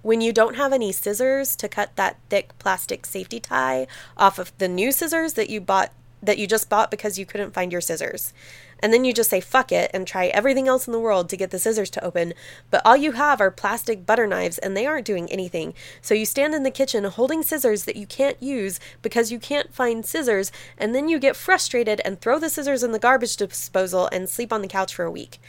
when 0.01 0.19
you 0.19 0.33
don't 0.33 0.55
have 0.55 0.73
any 0.73 0.91
scissors 0.91 1.55
to 1.55 1.69
cut 1.69 1.95
that 1.95 2.17
thick 2.29 2.57
plastic 2.59 3.05
safety 3.05 3.39
tie 3.39 3.87
off 4.17 4.37
of 4.37 4.51
the 4.57 4.67
new 4.67 4.91
scissors 4.91 5.33
that 5.33 5.49
you 5.49 5.61
bought 5.61 5.93
that 6.21 6.37
you 6.37 6.47
just 6.47 6.69
bought 6.69 6.91
because 6.91 7.17
you 7.17 7.25
couldn't 7.25 7.53
find 7.53 7.71
your 7.71 7.81
scissors. 7.81 8.33
And 8.81 8.91
then 8.91 9.05
you 9.05 9.13
just 9.13 9.29
say 9.29 9.41
fuck 9.41 9.71
it 9.71 9.91
and 9.93 10.07
try 10.07 10.27
everything 10.27 10.67
else 10.67 10.87
in 10.87 10.93
the 10.93 10.99
world 10.99 11.29
to 11.29 11.37
get 11.37 11.51
the 11.51 11.59
scissors 11.59 11.89
to 11.91 12.03
open, 12.03 12.33
but 12.69 12.81
all 12.83 12.97
you 12.97 13.13
have 13.13 13.39
are 13.39 13.51
plastic 13.51 14.05
butter 14.05 14.25
knives 14.25 14.57
and 14.57 14.75
they 14.75 14.85
aren't 14.85 15.05
doing 15.05 15.31
anything. 15.31 15.73
So 16.01 16.13
you 16.13 16.25
stand 16.25 16.55
in 16.55 16.63
the 16.63 16.71
kitchen 16.71 17.03
holding 17.03 17.43
scissors 17.43 17.85
that 17.85 17.95
you 17.95 18.07
can't 18.07 18.41
use 18.41 18.79
because 19.01 19.31
you 19.31 19.39
can't 19.39 19.73
find 19.73 20.05
scissors, 20.05 20.51
and 20.77 20.95
then 20.95 21.07
you 21.07 21.19
get 21.19 21.35
frustrated 21.35 22.01
and 22.03 22.19
throw 22.19 22.39
the 22.39 22.49
scissors 22.49 22.83
in 22.83 22.91
the 22.91 22.99
garbage 22.99 23.37
disposal 23.37 24.09
and 24.11 24.29
sleep 24.29 24.51
on 24.51 24.61
the 24.61 24.67
couch 24.67 24.95
for 24.95 25.05
a 25.05 25.11
week. 25.11 25.39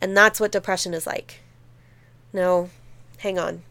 And 0.00 0.16
that's 0.16 0.40
what 0.40 0.52
depression 0.52 0.94
is 0.94 1.06
like. 1.06 1.40
No, 2.32 2.70
hang 3.18 3.38
on. 3.38 3.62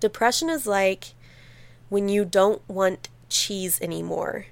Depression 0.00 0.48
is 0.48 0.66
like 0.66 1.14
when 1.88 2.08
you 2.08 2.24
don't 2.24 2.62
want 2.68 3.08
cheese 3.28 3.80
anymore 3.80 4.46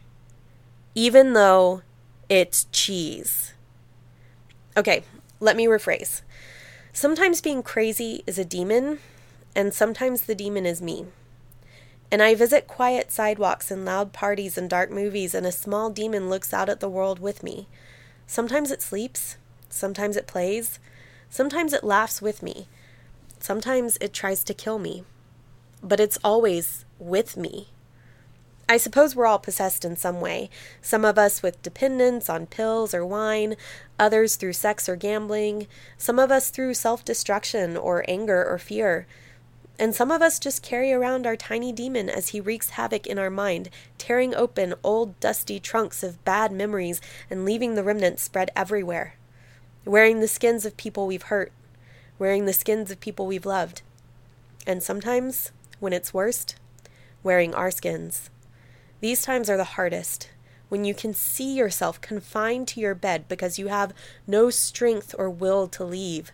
even 0.99 1.33
though 1.33 1.81
it's 2.29 2.67
cheese. 2.73 3.55
Okay, 4.77 5.03
let 5.41 5.57
me 5.57 5.67
rephrase. 5.67 6.23
Sometimes 6.93 7.41
being 7.41 7.63
crazy 7.63 8.23
is 8.27 8.39
a 8.39 8.45
demon, 8.45 8.99
and 9.55 9.73
sometimes 9.73 10.23
the 10.23 10.35
demon 10.35 10.67
is 10.67 10.83
me. 10.83 11.07
And 12.11 12.23
I 12.23 12.35
visit 12.35 12.67
quiet 12.67 13.11
sidewalks 13.13 13.71
and 13.71 13.85
loud 13.85 14.13
parties 14.13 14.59
and 14.59 14.69
dark 14.69 14.91
movies, 14.91 15.35
and 15.35 15.47
a 15.47 15.53
small 15.53 15.91
demon 15.91 16.29
looks 16.29 16.53
out 16.53 16.69
at 16.69 16.81
the 16.81 16.89
world 16.89 17.19
with 17.19 17.43
me. 17.43 17.67
Sometimes 18.27 18.71
it 18.71 18.83
sleeps, 18.83 19.37
sometimes 19.69 20.17
it 20.17 20.27
plays, 20.27 20.79
sometimes 21.31 21.73
it 21.73 21.85
laughs 21.85 22.21
with 22.21 22.43
me, 22.43 22.69
sometimes 23.41 23.97
it 24.01 24.13
tries 24.13 24.45
to 24.45 24.55
kill 24.55 24.79
me. 24.79 25.05
But 25.83 26.01
it's 26.01 26.19
always 26.25 26.85
with 26.99 27.37
me. 27.37 27.69
I 28.71 28.77
suppose 28.77 29.17
we're 29.17 29.25
all 29.25 29.39
possessed 29.39 29.83
in 29.87 29.97
some 29.97 30.21
way, 30.21 30.51
some 30.83 31.03
of 31.03 31.17
us 31.17 31.43
with 31.43 31.63
dependence 31.63 32.29
on 32.29 32.45
pills 32.45 32.93
or 32.93 33.05
wine, 33.07 33.57
others 33.99 34.37
through 34.37 34.53
sex 34.53 34.91
or 34.91 34.97
gambling, 34.97 35.67
some 35.97 36.19
of 36.19 36.31
us 36.31 36.51
through 36.51 36.75
self 36.75 37.03
destruction 37.03 37.79
or 37.79 38.05
anger 38.07 38.45
or 38.45 38.59
fear. 38.59 39.07
And 39.79 39.95
some 39.95 40.11
of 40.11 40.21
us 40.21 40.39
just 40.39 40.63
carry 40.63 40.93
around 40.93 41.27
our 41.27 41.37
tiny 41.37 41.73
demon 41.73 42.11
as 42.11 42.29
he 42.29 42.43
wreaks 42.43 42.71
havoc 42.71 43.07
in 43.07 43.19
our 43.19 43.31
mind, 43.31 43.71
tearing 43.97 44.35
open 44.35 44.75
old 44.85 45.19
dusty 45.19 45.59
trunks 45.59 46.03
of 46.03 46.23
bad 46.27 46.53
memories 46.53 47.01
and 47.31 47.47
leaving 47.47 47.75
the 47.75 47.85
remnants 47.85 48.23
spread 48.23 48.51
everywhere. 48.55 49.15
Wearing 49.87 50.21
the 50.21 50.29
skins 50.29 50.67
of 50.67 50.77
people 50.77 51.07
we've 51.07 51.23
hurt, 51.23 51.53
wearing 52.19 52.45
the 52.45 52.53
skins 52.53 52.91
of 52.91 53.01
people 53.01 53.27
we've 53.27 53.47
loved. 53.47 53.81
And 54.67 54.83
sometimes, 54.83 55.53
when 55.81 55.95
it's 55.95 56.13
worst, 56.13 56.57
wearing 57.23 57.55
our 57.55 57.71
skins. 57.71 58.29
These 59.01 59.23
times 59.23 59.49
are 59.49 59.57
the 59.57 59.65
hardest, 59.65 60.31
when 60.69 60.85
you 60.85 60.93
can 60.93 61.15
see 61.15 61.55
yourself 61.55 62.01
confined 62.01 62.69
to 62.69 62.81
your 62.81 62.95
bed 62.95 63.27
because 63.29 63.59
you 63.59 63.69
have 63.69 63.95
no 64.27 64.51
strength 64.51 65.15
or 65.19 65.31
will 65.31 65.69
to 65.69 65.85
leave, 65.85 66.33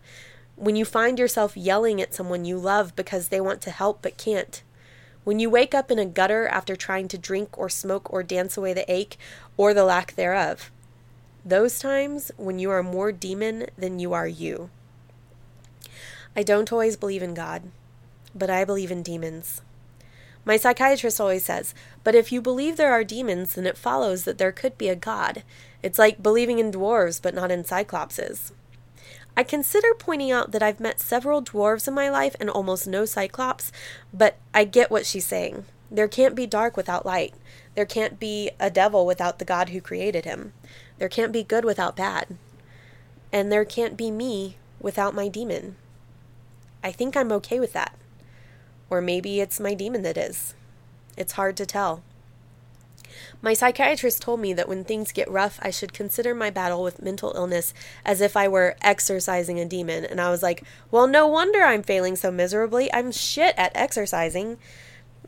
when 0.56 0.76
you 0.76 0.84
find 0.84 1.18
yourself 1.18 1.56
yelling 1.56 2.00
at 2.00 2.14
someone 2.14 2.44
you 2.44 2.56
love 2.58 2.96
because 2.96 3.28
they 3.28 3.40
want 3.40 3.60
to 3.62 3.70
help 3.70 4.00
but 4.02 4.16
can't, 4.16 4.62
when 5.24 5.38
you 5.38 5.50
wake 5.50 5.74
up 5.74 5.90
in 5.90 5.98
a 5.98 6.06
gutter 6.06 6.46
after 6.48 6.76
trying 6.76 7.08
to 7.08 7.18
drink 7.18 7.58
or 7.58 7.68
smoke 7.68 8.12
or 8.12 8.22
dance 8.22 8.56
away 8.56 8.72
the 8.72 8.90
ache 8.90 9.18
or 9.56 9.74
the 9.74 9.84
lack 9.84 10.14
thereof. 10.14 10.70
Those 11.44 11.78
times 11.78 12.30
when 12.36 12.58
you 12.58 12.70
are 12.70 12.82
more 12.82 13.12
demon 13.12 13.66
than 13.76 13.98
you 13.98 14.12
are 14.12 14.28
you. 14.28 14.70
I 16.36 16.42
don't 16.42 16.72
always 16.72 16.96
believe 16.96 17.22
in 17.22 17.34
God, 17.34 17.64
but 18.34 18.50
I 18.50 18.64
believe 18.64 18.90
in 18.90 19.02
demons. 19.02 19.60
My 20.44 20.56
psychiatrist 20.56 21.20
always 21.20 21.44
says, 21.44 21.74
but 22.02 22.14
if 22.14 22.30
you 22.30 22.42
believe 22.42 22.76
there 22.76 22.92
are 22.92 23.04
demons, 23.04 23.54
then 23.54 23.66
it 23.66 23.78
follows 23.78 24.24
that 24.24 24.38
there 24.38 24.52
could 24.52 24.76
be 24.76 24.88
a 24.88 24.96
god. 24.96 25.42
It's 25.82 25.98
like 25.98 26.22
believing 26.22 26.58
in 26.58 26.70
dwarves, 26.70 27.20
but 27.20 27.34
not 27.34 27.50
in 27.50 27.64
cyclopses. 27.64 28.52
I 29.36 29.42
consider 29.42 29.94
pointing 29.98 30.30
out 30.30 30.52
that 30.52 30.62
I've 30.62 30.80
met 30.80 31.00
several 31.00 31.42
dwarves 31.42 31.88
in 31.88 31.94
my 31.94 32.08
life 32.08 32.36
and 32.38 32.48
almost 32.48 32.86
no 32.86 33.04
cyclops, 33.04 33.72
but 34.12 34.36
I 34.52 34.64
get 34.64 34.90
what 34.90 35.06
she's 35.06 35.26
saying. 35.26 35.64
There 35.90 36.08
can't 36.08 36.34
be 36.34 36.46
dark 36.46 36.76
without 36.76 37.06
light. 37.06 37.34
There 37.74 37.86
can't 37.86 38.20
be 38.20 38.50
a 38.60 38.70
devil 38.70 39.06
without 39.06 39.38
the 39.38 39.44
God 39.44 39.70
who 39.70 39.80
created 39.80 40.24
him. 40.24 40.52
There 40.98 41.08
can't 41.08 41.32
be 41.32 41.42
good 41.42 41.64
without 41.64 41.96
bad. 41.96 42.36
And 43.32 43.50
there 43.50 43.64
can't 43.64 43.96
be 43.96 44.10
me 44.10 44.56
without 44.78 45.14
my 45.14 45.28
demon. 45.28 45.76
I 46.82 46.92
think 46.92 47.16
I'm 47.16 47.32
okay 47.32 47.58
with 47.58 47.72
that. 47.72 47.96
Or 48.90 49.00
maybe 49.00 49.40
it's 49.40 49.60
my 49.60 49.74
demon 49.74 50.02
that 50.02 50.16
is. 50.16 50.54
It's 51.16 51.32
hard 51.32 51.56
to 51.58 51.66
tell. 51.66 52.02
My 53.40 53.54
psychiatrist 53.54 54.22
told 54.22 54.40
me 54.40 54.52
that 54.54 54.68
when 54.68 54.84
things 54.84 55.12
get 55.12 55.30
rough, 55.30 55.58
I 55.62 55.70
should 55.70 55.92
consider 55.92 56.34
my 56.34 56.50
battle 56.50 56.82
with 56.82 57.02
mental 57.02 57.32
illness 57.36 57.74
as 58.04 58.20
if 58.20 58.36
I 58.36 58.48
were 58.48 58.76
exercising 58.82 59.60
a 59.60 59.64
demon. 59.64 60.04
And 60.04 60.20
I 60.20 60.30
was 60.30 60.42
like, 60.42 60.64
well, 60.90 61.06
no 61.06 61.26
wonder 61.26 61.62
I'm 61.62 61.82
failing 61.82 62.16
so 62.16 62.30
miserably. 62.30 62.92
I'm 62.92 63.12
shit 63.12 63.54
at 63.56 63.72
exercising. 63.74 64.58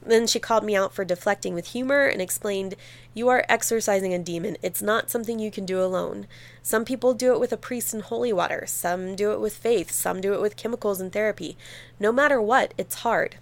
Then 0.07 0.27
she 0.29 0.39
called 0.39 0.65
me 0.65 0.77
out 0.77 0.95
for 0.95 1.05
deflecting 1.05 1.53
with 1.53 1.69
humor 1.69 2.07
and 2.07 2.23
explained, 2.23 2.77
You 3.13 3.29
are 3.29 3.45
exercising 3.49 4.15
a 4.15 4.19
demon. 4.21 4.57
It's 4.63 4.81
not 4.81 5.11
something 5.11 5.39
you 5.41 5.51
can 5.51 5.67
do 5.67 5.83
alone. 5.83 6.29
Some 6.63 6.85
people 6.85 7.13
do 7.13 7.33
it 7.33 7.41
with 7.41 7.53
a 7.53 7.57
priest 7.57 7.93
in 7.93 8.01
holy 8.01 8.33
water, 8.33 8.65
some 8.67 9.17
do 9.17 9.33
it 9.33 9.41
with 9.41 9.57
faith, 9.57 9.91
some 9.91 10.21
do 10.21 10.33
it 10.33 10.41
with 10.41 10.57
chemicals 10.57 11.01
and 11.01 11.13
therapy. 11.13 11.57
No 11.99 12.13
matter 12.13 12.41
what, 12.41 12.73
it's 12.79 12.97
hard. 12.97 13.37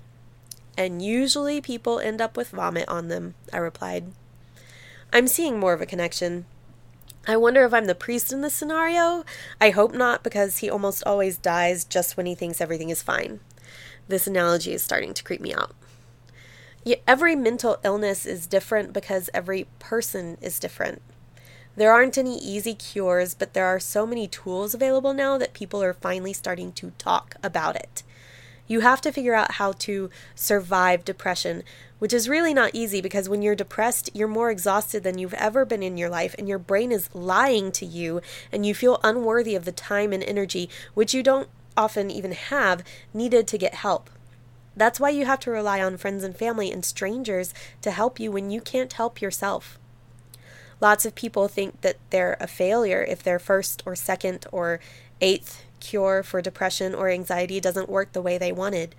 And 0.76 1.00
usually 1.00 1.60
people 1.60 2.00
end 2.00 2.20
up 2.20 2.36
with 2.36 2.50
vomit 2.50 2.88
on 2.88 3.08
them, 3.08 3.34
I 3.52 3.58
replied. 3.58 4.12
I'm 5.12 5.28
seeing 5.28 5.60
more 5.60 5.72
of 5.72 5.80
a 5.80 5.86
connection. 5.86 6.46
I 7.26 7.36
wonder 7.36 7.64
if 7.64 7.72
I'm 7.72 7.86
the 7.86 7.94
priest 7.94 8.32
in 8.32 8.40
this 8.40 8.54
scenario. 8.54 9.24
I 9.60 9.70
hope 9.70 9.94
not, 9.94 10.22
because 10.22 10.58
he 10.58 10.68
almost 10.68 11.04
always 11.04 11.38
dies 11.38 11.84
just 11.84 12.16
when 12.16 12.26
he 12.26 12.34
thinks 12.34 12.60
everything 12.60 12.90
is 12.90 13.02
fine. 13.02 13.40
This 14.08 14.26
analogy 14.26 14.72
is 14.72 14.82
starting 14.82 15.14
to 15.14 15.22
creep 15.22 15.40
me 15.40 15.54
out. 15.54 15.74
Yet 16.84 17.02
every 17.06 17.34
mental 17.34 17.78
illness 17.82 18.26
is 18.26 18.46
different 18.46 18.92
because 18.92 19.30
every 19.32 19.66
person 19.78 20.36
is 20.42 20.58
different. 20.58 21.00
There 21.76 21.92
aren't 21.92 22.18
any 22.18 22.38
easy 22.38 22.74
cures, 22.74 23.34
but 23.34 23.54
there 23.54 23.66
are 23.66 23.80
so 23.80 24.06
many 24.06 24.28
tools 24.28 24.74
available 24.74 25.14
now 25.14 25.38
that 25.38 25.54
people 25.54 25.82
are 25.82 25.94
finally 25.94 26.32
starting 26.32 26.72
to 26.72 26.92
talk 26.98 27.36
about 27.42 27.74
it. 27.74 28.02
You 28.66 28.80
have 28.80 29.00
to 29.02 29.12
figure 29.12 29.34
out 29.34 29.52
how 29.52 29.72
to 29.72 30.08
survive 30.34 31.04
depression, 31.04 31.64
which 31.98 32.14
is 32.14 32.28
really 32.28 32.54
not 32.54 32.74
easy 32.74 33.02
because 33.02 33.28
when 33.28 33.42
you're 33.42 33.54
depressed, 33.54 34.10
you're 34.14 34.26
more 34.26 34.50
exhausted 34.50 35.02
than 35.02 35.18
you've 35.18 35.34
ever 35.34 35.64
been 35.64 35.82
in 35.82 35.98
your 35.98 36.08
life, 36.08 36.34
and 36.38 36.48
your 36.48 36.58
brain 36.58 36.90
is 36.90 37.14
lying 37.14 37.70
to 37.72 37.84
you, 37.84 38.22
and 38.50 38.64
you 38.64 38.74
feel 38.74 39.00
unworthy 39.04 39.54
of 39.54 39.66
the 39.66 39.72
time 39.72 40.12
and 40.12 40.24
energy, 40.24 40.70
which 40.94 41.12
you 41.12 41.22
don't 41.22 41.48
often 41.76 42.10
even 42.10 42.32
have, 42.32 42.82
needed 43.12 43.46
to 43.48 43.58
get 43.58 43.74
help. 43.74 44.08
That's 44.76 44.98
why 44.98 45.10
you 45.10 45.26
have 45.26 45.40
to 45.40 45.50
rely 45.50 45.82
on 45.82 45.96
friends 45.98 46.24
and 46.24 46.36
family 46.36 46.72
and 46.72 46.84
strangers 46.84 47.52
to 47.82 47.90
help 47.90 48.18
you 48.18 48.32
when 48.32 48.50
you 48.50 48.60
can't 48.60 48.92
help 48.92 49.20
yourself. 49.20 49.78
Lots 50.80 51.04
of 51.04 51.14
people 51.14 51.48
think 51.48 51.80
that 51.82 51.96
they're 52.10 52.36
a 52.40 52.46
failure 52.46 53.04
if 53.08 53.22
they're 53.22 53.38
first 53.38 53.82
or 53.86 53.94
second 53.94 54.46
or 54.50 54.80
eighth 55.20 55.63
cure 55.84 56.22
for 56.22 56.42
depression 56.42 56.94
or 56.94 57.08
anxiety 57.08 57.60
doesn't 57.60 57.88
work 57.88 58.12
the 58.12 58.22
way 58.22 58.38
they 58.38 58.50
wanted. 58.50 58.94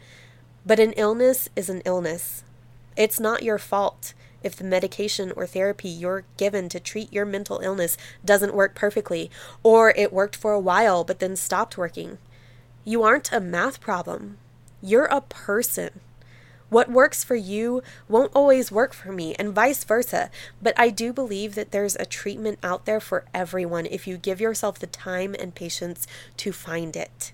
But 0.66 0.80
an 0.80 0.94
illness 0.94 1.50
is 1.56 1.70
an 1.70 1.82
illness. 1.84 2.44
It's 2.96 3.20
not 3.20 3.44
your 3.44 3.58
fault 3.58 4.14
if 4.46 4.56
the 4.56 4.64
medication 4.64 5.34
or 5.36 5.48
therapy 5.48 5.90
you're 5.90 6.24
given 6.38 6.70
to 6.70 6.80
treat 6.80 7.12
your 7.12 7.26
mental 7.26 7.60
illness 7.60 7.98
doesn't 8.24 8.54
work 8.54 8.76
perfectly, 8.76 9.32
or 9.64 9.90
it 9.98 10.14
worked 10.14 10.36
for 10.36 10.54
a 10.54 10.60
while 10.60 11.04
but 11.04 11.20
then 11.20 11.36
stopped 11.36 11.78
working. 11.78 12.20
You 12.84 13.02
aren't 13.02 13.32
a 13.32 13.40
math 13.40 13.82
problem. 13.82 14.38
You're 14.84 15.06
a 15.06 15.22
person. 15.22 16.00
What 16.70 16.92
works 16.92 17.24
for 17.24 17.36
you 17.36 17.84
won't 18.10 18.32
always 18.34 18.72
work 18.72 18.94
for 18.94 19.12
me, 19.12 19.36
and 19.36 19.54
vice 19.54 19.84
versa. 19.84 20.30
But 20.62 20.74
I 20.78 20.90
do 20.90 21.14
believe 21.14 21.56
that 21.56 21.72
there's 21.72 21.96
a 21.96 22.06
treatment 22.06 22.60
out 22.64 22.86
there 22.86 23.00
for 23.00 23.26
everyone 23.34 23.86
if 23.86 24.08
you 24.08 24.18
give 24.18 24.42
yourself 24.42 24.80
the 24.80 24.88
time 24.88 25.36
and 25.38 25.54
patience 25.54 26.08
to 26.38 26.52
find 26.52 26.96
it. 26.96 27.32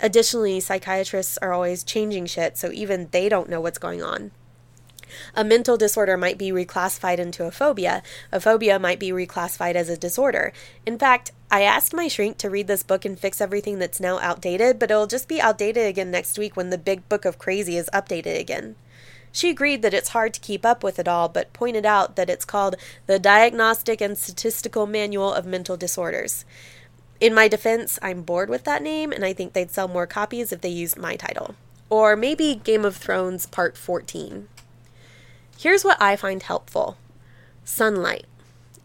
Additionally, 0.00 0.60
psychiatrists 0.60 1.38
are 1.38 1.52
always 1.52 1.82
changing 1.82 2.26
shit, 2.26 2.56
so 2.56 2.70
even 2.72 3.08
they 3.10 3.28
don't 3.28 3.48
know 3.48 3.60
what's 3.60 3.78
going 3.78 4.02
on. 4.02 4.30
A 5.34 5.44
mental 5.44 5.76
disorder 5.76 6.16
might 6.16 6.38
be 6.38 6.50
reclassified 6.50 7.18
into 7.18 7.44
a 7.44 7.50
phobia. 7.50 8.02
A 8.32 8.40
phobia 8.40 8.78
might 8.78 8.98
be 8.98 9.10
reclassified 9.10 9.74
as 9.74 9.88
a 9.88 9.96
disorder. 9.96 10.52
In 10.86 10.98
fact, 10.98 11.32
I 11.50 11.62
asked 11.62 11.94
my 11.94 12.08
shrink 12.08 12.38
to 12.38 12.50
read 12.50 12.66
this 12.66 12.82
book 12.82 13.04
and 13.04 13.18
fix 13.18 13.40
everything 13.40 13.78
that's 13.78 14.00
now 14.00 14.18
outdated, 14.18 14.78
but 14.78 14.90
it'll 14.90 15.06
just 15.06 15.28
be 15.28 15.40
outdated 15.40 15.86
again 15.86 16.10
next 16.10 16.38
week 16.38 16.56
when 16.56 16.70
the 16.70 16.78
big 16.78 17.08
book 17.08 17.24
of 17.24 17.38
crazy 17.38 17.76
is 17.76 17.90
updated 17.92 18.38
again. 18.38 18.76
She 19.32 19.50
agreed 19.50 19.82
that 19.82 19.94
it's 19.94 20.10
hard 20.10 20.34
to 20.34 20.40
keep 20.40 20.66
up 20.66 20.82
with 20.82 20.98
it 20.98 21.08
all, 21.08 21.28
but 21.28 21.52
pointed 21.52 21.86
out 21.86 22.16
that 22.16 22.30
it's 22.30 22.44
called 22.44 22.76
the 23.06 23.18
Diagnostic 23.18 24.00
and 24.00 24.16
Statistical 24.16 24.86
Manual 24.86 25.32
of 25.32 25.46
Mental 25.46 25.76
Disorders. 25.76 26.44
In 27.20 27.34
my 27.34 27.48
defense, 27.48 27.98
I'm 28.00 28.22
bored 28.22 28.48
with 28.48 28.64
that 28.64 28.82
name, 28.82 29.12
and 29.12 29.24
I 29.24 29.32
think 29.32 29.52
they'd 29.52 29.70
sell 29.70 29.88
more 29.88 30.06
copies 30.06 30.52
if 30.52 30.60
they 30.60 30.68
used 30.68 30.96
my 30.96 31.16
title. 31.16 31.54
Or 31.90 32.16
maybe 32.16 32.54
Game 32.54 32.84
of 32.84 32.96
Thrones 32.96 33.46
Part 33.46 33.76
14. 33.76 34.48
Here's 35.60 35.82
what 35.82 36.00
I 36.00 36.14
find 36.14 36.40
helpful 36.40 36.98
sunlight, 37.64 38.26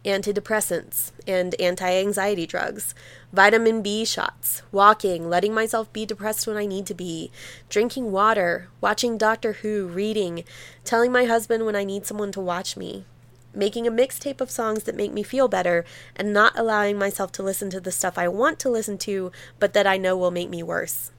antidepressants, 0.04 1.12
and 1.28 1.54
anti 1.62 1.88
anxiety 1.88 2.48
drugs, 2.48 2.96
vitamin 3.32 3.84
B 3.84 4.06
shots, 4.06 4.64
walking, 4.72 5.30
letting 5.30 5.54
myself 5.54 5.94
be 5.94 6.08
depressed 6.08 6.48
when 6.48 6.58
I 6.58 6.66
need 6.66 6.88
to 6.88 6.96
be, 6.96 7.30
drinking 7.70 8.12
water, 8.12 8.70
watching 8.82 9.20
Doctor 9.20 9.54
Who, 9.54 9.86
reading, 9.86 10.46
telling 10.84 11.12
my 11.12 11.26
husband 11.26 11.68
when 11.68 11.76
I 11.76 11.84
need 11.84 12.08
someone 12.08 12.32
to 12.32 12.42
watch 12.42 12.76
me, 12.76 13.06
making 13.54 13.86
a 13.86 13.92
mixtape 13.92 14.42
of 14.42 14.50
songs 14.50 14.86
that 14.86 14.96
make 14.96 15.14
me 15.14 15.22
feel 15.22 15.48
better, 15.48 15.86
and 16.16 16.34
not 16.34 16.58
allowing 16.58 16.98
myself 16.98 17.32
to 17.34 17.44
listen 17.44 17.70
to 17.70 17.82
the 17.82 17.92
stuff 17.92 18.18
I 18.18 18.28
want 18.28 18.58
to 18.62 18.72
listen 18.72 18.98
to, 18.98 19.32
but 19.60 19.74
that 19.74 19.86
I 19.86 19.98
know 19.98 20.18
will 20.18 20.32
make 20.32 20.50
me 20.50 20.64
worse. 20.64 21.12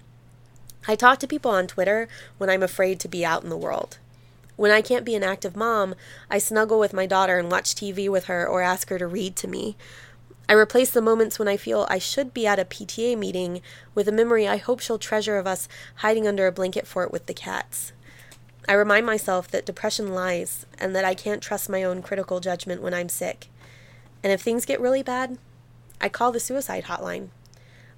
I 0.88 0.96
talk 0.96 1.20
to 1.20 1.28
people 1.28 1.52
on 1.52 1.68
Twitter 1.68 2.08
when 2.38 2.50
I'm 2.50 2.64
afraid 2.64 2.98
to 2.98 3.08
be 3.08 3.24
out 3.24 3.44
in 3.44 3.50
the 3.50 3.56
world. 3.56 3.98
When 4.56 4.70
I 4.70 4.82
can't 4.82 5.04
be 5.04 5.14
an 5.14 5.24
active 5.24 5.56
mom, 5.56 5.94
I 6.30 6.38
snuggle 6.38 6.78
with 6.78 6.92
my 6.92 7.06
daughter 7.06 7.38
and 7.38 7.50
watch 7.50 7.74
TV 7.74 8.08
with 8.08 8.26
her 8.26 8.46
or 8.46 8.62
ask 8.62 8.88
her 8.88 8.98
to 8.98 9.06
read 9.06 9.34
to 9.36 9.48
me. 9.48 9.76
I 10.48 10.52
replace 10.52 10.90
the 10.90 11.00
moments 11.00 11.38
when 11.38 11.48
I 11.48 11.56
feel 11.56 11.86
I 11.88 11.98
should 11.98 12.34
be 12.34 12.46
at 12.46 12.58
a 12.58 12.64
PTA 12.64 13.18
meeting 13.18 13.62
with 13.94 14.08
a 14.08 14.12
memory 14.12 14.46
I 14.46 14.58
hope 14.58 14.80
she'll 14.80 14.98
treasure 14.98 15.38
of 15.38 15.46
us 15.46 15.68
hiding 15.96 16.28
under 16.28 16.46
a 16.46 16.52
blanket 16.52 16.86
fort 16.86 17.10
with 17.10 17.26
the 17.26 17.34
cats. 17.34 17.92
I 18.68 18.74
remind 18.74 19.06
myself 19.06 19.48
that 19.48 19.66
depression 19.66 20.14
lies 20.14 20.66
and 20.78 20.94
that 20.94 21.04
I 21.04 21.14
can't 21.14 21.42
trust 21.42 21.68
my 21.68 21.82
own 21.82 22.02
critical 22.02 22.40
judgment 22.40 22.82
when 22.82 22.94
I'm 22.94 23.08
sick. 23.08 23.48
And 24.22 24.32
if 24.32 24.40
things 24.40 24.64
get 24.64 24.80
really 24.80 25.02
bad, 25.02 25.38
I 26.00 26.08
call 26.08 26.30
the 26.30 26.40
suicide 26.40 26.84
hotline. 26.84 27.28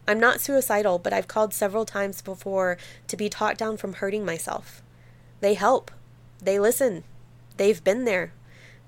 I'm 0.08 0.20
not 0.20 0.40
suicidal, 0.40 0.98
but 0.98 1.12
I've 1.12 1.28
called 1.28 1.52
several 1.52 1.84
times 1.84 2.22
before 2.22 2.78
to 3.08 3.16
be 3.16 3.28
talked 3.28 3.58
down 3.58 3.76
from 3.76 3.94
hurting 3.94 4.24
myself. 4.24 4.82
They 5.40 5.54
help. 5.54 5.90
They 6.40 6.58
listen. 6.58 7.04
They've 7.56 7.82
been 7.82 8.04
there. 8.04 8.32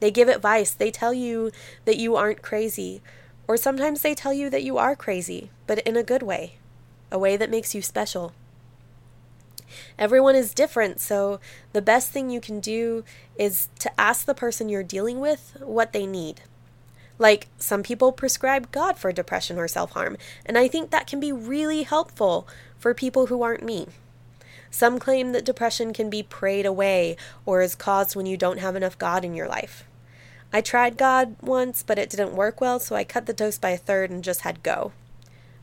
They 0.01 0.11
give 0.11 0.29
advice. 0.29 0.71
They 0.73 0.91
tell 0.91 1.13
you 1.13 1.51
that 1.85 1.97
you 1.97 2.17
aren't 2.17 2.43
crazy. 2.43 3.03
Or 3.47 3.57
sometimes 3.57 4.03
they 4.03 4.15
tell 4.15 4.33
you 4.33 4.51
that 4.51 4.63
you 4.63 4.77
are 4.79 4.95
crazy, 4.95 5.51
but 5.67 5.79
in 5.81 5.97
a 5.97 6.03
good 6.03 6.23
way, 6.23 6.59
a 7.11 7.19
way 7.19 7.37
that 7.37 7.51
makes 7.51 7.75
you 7.75 7.81
special. 7.81 8.33
Everyone 9.99 10.35
is 10.35 10.55
different, 10.55 11.01
so 11.01 11.41
the 11.73 11.83
best 11.83 12.11
thing 12.11 12.31
you 12.31 12.41
can 12.41 12.61
do 12.61 13.05
is 13.39 13.69
to 13.79 14.01
ask 14.01 14.27
the 14.27 14.35
person 14.35 14.69
you're 14.69 14.83
dealing 14.83 15.21
with 15.21 15.57
what 15.61 15.93
they 15.93 16.07
need. 16.07 16.43
Like, 17.19 17.49
some 17.59 17.83
people 17.83 18.13
prescribe 18.13 18.71
God 18.71 18.97
for 18.97 19.13
depression 19.13 19.59
or 19.59 19.67
self 19.67 19.93
harm, 19.93 20.17
and 20.47 20.57
I 20.57 20.69
think 20.69 20.91
that 20.91 21.07
can 21.07 21.19
be 21.19 21.33
really 21.33 21.83
helpful 21.83 22.47
for 22.79 22.95
people 22.95 23.27
who 23.27 23.43
aren't 23.43 23.65
me. 23.65 23.89
Some 24.71 24.99
claim 24.99 25.33
that 25.33 25.45
depression 25.45 25.93
can 25.93 26.11
be 26.11 26.23
prayed 26.23 26.67
away 26.67 27.17
or 27.47 27.63
is 27.63 27.75
caused 27.75 28.15
when 28.15 28.27
you 28.27 28.37
don't 28.37 28.59
have 28.59 28.77
enough 28.77 28.99
God 28.99 29.25
in 29.25 29.35
your 29.35 29.49
life. 29.49 29.85
I 30.53 30.61
tried 30.61 30.97
God 30.97 31.37
once, 31.43 31.83
but 31.83 31.99
it 31.99 32.11
didn't 32.11 32.35
work 32.35 32.61
well, 32.61 32.79
so 32.81 32.97
I 32.97 33.05
cut 33.05 33.27
the 33.27 33.33
dose 33.33 33.59
by 33.59 33.71
a 33.71 33.77
third 33.77 34.11
and 34.11 34.25
just 34.25 34.43
had 34.43 34.63
go. 34.63 34.93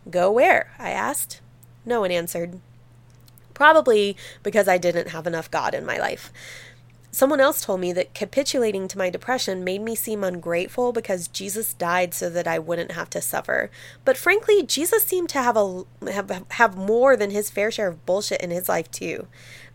Go 0.09 0.31
where? 0.31 0.71
I 0.77 0.91
asked. 0.91 1.41
No 1.85 2.01
one 2.01 2.11
answered. 2.11 2.59
Probably 3.53 4.15
because 4.43 4.67
I 4.67 4.77
didn't 4.77 5.09
have 5.09 5.25
enough 5.25 5.49
God 5.49 5.73
in 5.73 5.85
my 5.85 5.97
life. 5.97 6.31
Someone 7.15 7.39
else 7.39 7.61
told 7.61 7.79
me 7.79 7.93
that 7.93 8.13
capitulating 8.13 8.89
to 8.89 8.97
my 8.97 9.09
depression 9.09 9.63
made 9.63 9.81
me 9.81 9.95
seem 9.95 10.21
ungrateful 10.21 10.91
because 10.91 11.29
Jesus 11.29 11.73
died 11.73 12.13
so 12.13 12.29
that 12.29 12.45
I 12.45 12.59
wouldn't 12.59 12.91
have 12.91 13.09
to 13.11 13.21
suffer. 13.21 13.71
But 14.03 14.17
frankly, 14.17 14.63
Jesus 14.63 15.05
seemed 15.05 15.29
to 15.29 15.41
have 15.41 15.55
a 15.55 15.85
have 16.11 16.43
have 16.49 16.75
more 16.75 17.15
than 17.15 17.31
his 17.31 17.49
fair 17.49 17.71
share 17.71 17.87
of 17.87 18.05
bullshit 18.05 18.41
in 18.41 18.51
his 18.51 18.67
life 18.67 18.91
too. 18.91 19.27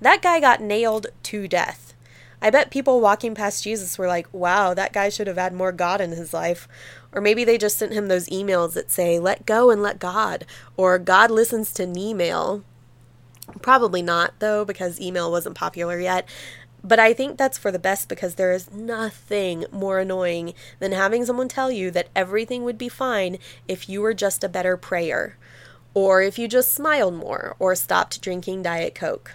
That 0.02 0.20
guy 0.20 0.38
got 0.38 0.60
nailed 0.60 1.06
to 1.22 1.48
death. 1.48 1.94
I 2.42 2.50
bet 2.50 2.70
people 2.70 3.00
walking 3.00 3.34
past 3.34 3.64
Jesus 3.64 3.96
were 3.96 4.06
like, 4.06 4.26
"Wow, 4.32 4.74
that 4.74 4.92
guy 4.92 5.08
should 5.08 5.26
have 5.26 5.38
had 5.38 5.54
more 5.54 5.72
God 5.72 6.02
in 6.02 6.10
his 6.10 6.34
life." 6.34 6.68
Or 7.10 7.22
maybe 7.22 7.42
they 7.42 7.56
just 7.56 7.78
sent 7.78 7.94
him 7.94 8.08
those 8.08 8.28
emails 8.28 8.74
that 8.74 8.90
say, 8.90 9.18
"Let 9.18 9.46
go 9.46 9.70
and 9.70 9.82
let 9.82 9.98
God," 9.98 10.44
or 10.76 10.98
"God 10.98 11.30
listens 11.30 11.72
to 11.72 11.84
email." 11.84 12.64
Probably 13.62 14.02
not, 14.02 14.34
though, 14.40 14.64
because 14.64 15.00
email 15.00 15.30
wasn't 15.30 15.56
popular 15.56 15.98
yet. 15.98 16.28
But 16.82 16.98
I 16.98 17.12
think 17.12 17.36
that's 17.36 17.58
for 17.58 17.70
the 17.70 17.78
best 17.78 18.08
because 18.08 18.36
there 18.36 18.52
is 18.52 18.72
nothing 18.72 19.66
more 19.70 19.98
annoying 19.98 20.54
than 20.78 20.92
having 20.92 21.24
someone 21.24 21.48
tell 21.48 21.70
you 21.70 21.90
that 21.90 22.08
everything 22.16 22.64
would 22.64 22.78
be 22.78 22.88
fine 22.88 23.38
if 23.68 23.88
you 23.88 24.00
were 24.00 24.14
just 24.14 24.42
a 24.42 24.48
better 24.48 24.76
prayer, 24.76 25.36
or 25.92 26.22
if 26.22 26.38
you 26.38 26.48
just 26.48 26.72
smiled 26.72 27.14
more, 27.14 27.54
or 27.58 27.74
stopped 27.74 28.22
drinking 28.22 28.62
Diet 28.62 28.94
Coke. 28.94 29.34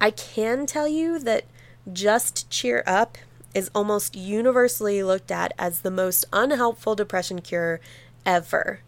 I 0.00 0.10
can 0.10 0.66
tell 0.66 0.86
you 0.86 1.18
that 1.20 1.44
just 1.92 2.48
cheer 2.50 2.84
up 2.86 3.18
is 3.54 3.70
almost 3.74 4.16
universally 4.16 5.02
looked 5.02 5.30
at 5.30 5.52
as 5.58 5.80
the 5.80 5.90
most 5.90 6.24
unhelpful 6.32 6.94
depression 6.94 7.40
cure 7.40 7.80
ever. 8.24 8.80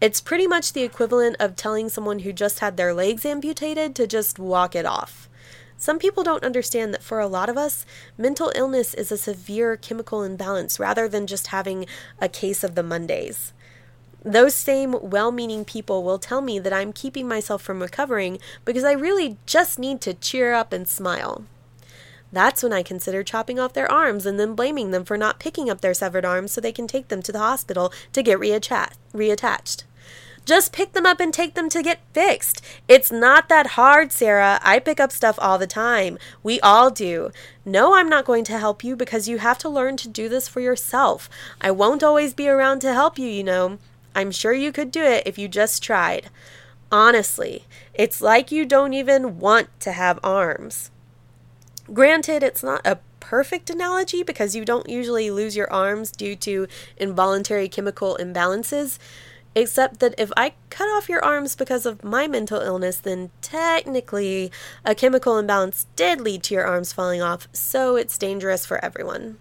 It's 0.00 0.20
pretty 0.20 0.46
much 0.46 0.72
the 0.72 0.82
equivalent 0.82 1.36
of 1.40 1.56
telling 1.56 1.88
someone 1.88 2.20
who 2.20 2.32
just 2.32 2.58
had 2.58 2.76
their 2.76 2.92
legs 2.92 3.24
amputated 3.24 3.94
to 3.96 4.06
just 4.06 4.38
walk 4.38 4.76
it 4.76 4.84
off. 4.84 5.28
Some 5.78 5.98
people 5.98 6.22
don't 6.22 6.44
understand 6.44 6.94
that 6.94 7.02
for 7.02 7.20
a 7.20 7.26
lot 7.26 7.48
of 7.48 7.58
us, 7.58 7.84
mental 8.16 8.50
illness 8.54 8.94
is 8.94 9.12
a 9.12 9.18
severe 9.18 9.76
chemical 9.76 10.22
imbalance 10.22 10.80
rather 10.80 11.06
than 11.08 11.26
just 11.26 11.48
having 11.48 11.86
a 12.20 12.28
case 12.28 12.64
of 12.64 12.74
the 12.74 12.82
Mondays. 12.82 13.52
Those 14.24 14.54
same 14.54 14.96
well 15.00 15.30
meaning 15.30 15.64
people 15.64 16.02
will 16.02 16.18
tell 16.18 16.40
me 16.40 16.58
that 16.58 16.72
I'm 16.72 16.92
keeping 16.92 17.28
myself 17.28 17.62
from 17.62 17.80
recovering 17.80 18.38
because 18.64 18.84
I 18.84 18.92
really 18.92 19.36
just 19.46 19.78
need 19.78 20.00
to 20.00 20.14
cheer 20.14 20.52
up 20.52 20.72
and 20.72 20.88
smile. 20.88 21.44
That's 22.32 22.62
when 22.62 22.72
I 22.72 22.82
consider 22.82 23.22
chopping 23.22 23.60
off 23.60 23.72
their 23.72 23.90
arms 23.90 24.26
and 24.26 24.40
then 24.40 24.54
blaming 24.54 24.90
them 24.90 25.04
for 25.04 25.16
not 25.16 25.38
picking 25.38 25.70
up 25.70 25.80
their 25.80 25.94
severed 25.94 26.24
arms 26.24 26.52
so 26.52 26.60
they 26.60 26.72
can 26.72 26.88
take 26.88 27.08
them 27.08 27.22
to 27.22 27.32
the 27.32 27.38
hospital 27.38 27.92
to 28.12 28.22
get 28.22 28.40
reattached. 28.40 29.84
Just 30.46 30.72
pick 30.72 30.92
them 30.92 31.04
up 31.04 31.18
and 31.18 31.34
take 31.34 31.54
them 31.54 31.68
to 31.70 31.82
get 31.82 31.98
fixed. 32.14 32.62
It's 32.86 33.10
not 33.10 33.48
that 33.48 33.66
hard, 33.68 34.12
Sarah. 34.12 34.60
I 34.62 34.78
pick 34.78 35.00
up 35.00 35.10
stuff 35.10 35.36
all 35.42 35.58
the 35.58 35.66
time. 35.66 36.18
We 36.44 36.60
all 36.60 36.90
do. 36.90 37.32
No, 37.64 37.96
I'm 37.96 38.08
not 38.08 38.24
going 38.24 38.44
to 38.44 38.58
help 38.58 38.84
you 38.84 38.94
because 38.94 39.28
you 39.28 39.38
have 39.38 39.58
to 39.58 39.68
learn 39.68 39.96
to 39.98 40.08
do 40.08 40.28
this 40.28 40.46
for 40.46 40.60
yourself. 40.60 41.28
I 41.60 41.72
won't 41.72 42.04
always 42.04 42.32
be 42.32 42.48
around 42.48 42.78
to 42.80 42.94
help 42.94 43.18
you, 43.18 43.28
you 43.28 43.42
know. 43.42 43.78
I'm 44.14 44.30
sure 44.30 44.52
you 44.52 44.70
could 44.70 44.92
do 44.92 45.02
it 45.02 45.24
if 45.26 45.36
you 45.36 45.48
just 45.48 45.82
tried. 45.82 46.30
Honestly, 46.92 47.64
it's 47.92 48.22
like 48.22 48.52
you 48.52 48.64
don't 48.64 48.94
even 48.94 49.40
want 49.40 49.68
to 49.80 49.90
have 49.90 50.20
arms. 50.22 50.92
Granted, 51.92 52.44
it's 52.44 52.62
not 52.62 52.86
a 52.86 53.00
perfect 53.18 53.68
analogy 53.68 54.22
because 54.22 54.54
you 54.54 54.64
don't 54.64 54.88
usually 54.88 55.28
lose 55.32 55.56
your 55.56 55.70
arms 55.72 56.12
due 56.12 56.36
to 56.36 56.68
involuntary 56.96 57.68
chemical 57.68 58.16
imbalances, 58.20 58.98
except 59.56 60.00
that 60.00 60.14
if 60.18 60.30
I 60.36 60.52
cut 60.70 60.84
off 60.84 61.08
your 61.08 61.24
arms 61.24 61.56
because 61.56 61.86
of 61.86 62.04
my 62.04 62.28
mental 62.28 62.60
illness, 62.60 62.98
then 62.98 63.30
technically 63.40 64.52
a 64.84 64.94
chemical 64.94 65.38
imbalance 65.38 65.86
did 65.96 66.20
lead 66.20 66.44
to 66.44 66.54
your 66.54 66.66
arms 66.66 66.92
falling 66.92 67.22
off, 67.22 67.48
so 67.52 67.96
it's 67.96 68.18
dangerous 68.18 68.66
for 68.66 68.84
everyone. 68.84 69.38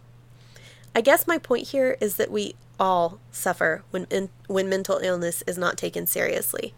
I 0.96 1.02
guess 1.02 1.28
my 1.28 1.38
point 1.38 1.68
here 1.68 1.98
is 2.00 2.16
that 2.16 2.32
we 2.32 2.56
all 2.80 3.20
suffer 3.30 3.84
when, 3.92 4.06
in, 4.10 4.30
when 4.48 4.70
mental 4.70 5.00
illness 5.00 5.44
is 5.46 5.58
not 5.58 5.78
taken 5.78 6.08
seriously. 6.08 6.74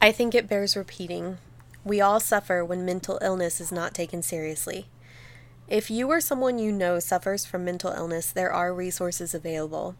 I 0.00 0.12
think 0.12 0.34
it 0.34 0.48
bears 0.48 0.76
repeating 0.76 1.38
we 1.84 2.00
all 2.00 2.18
suffer 2.18 2.64
when 2.64 2.84
mental 2.84 3.18
illness 3.20 3.60
is 3.60 3.70
not 3.70 3.92
taken 3.94 4.22
seriously. 4.22 4.86
If 5.68 5.90
you 5.90 6.10
or 6.10 6.20
someone 6.20 6.58
you 6.58 6.72
know 6.72 6.98
suffers 6.98 7.44
from 7.44 7.64
mental 7.64 7.92
illness, 7.92 8.30
there 8.30 8.52
are 8.52 8.74
resources 8.74 9.34
available. 9.34 9.94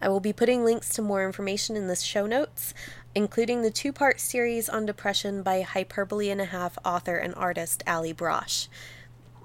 I 0.00 0.08
will 0.08 0.20
be 0.20 0.32
putting 0.32 0.64
links 0.64 0.90
to 0.90 1.02
more 1.02 1.24
information 1.24 1.74
in 1.74 1.86
the 1.86 1.96
show 1.96 2.26
notes, 2.26 2.74
including 3.14 3.62
the 3.62 3.70
two 3.70 3.92
part 3.92 4.20
series 4.20 4.68
on 4.68 4.84
depression 4.84 5.42
by 5.42 5.62
Hyperbole 5.62 6.28
and 6.28 6.40
a 6.40 6.46
Half 6.46 6.76
author 6.84 7.16
and 7.16 7.34
artist 7.34 7.82
Allie 7.86 8.12
Brosh. 8.12 8.68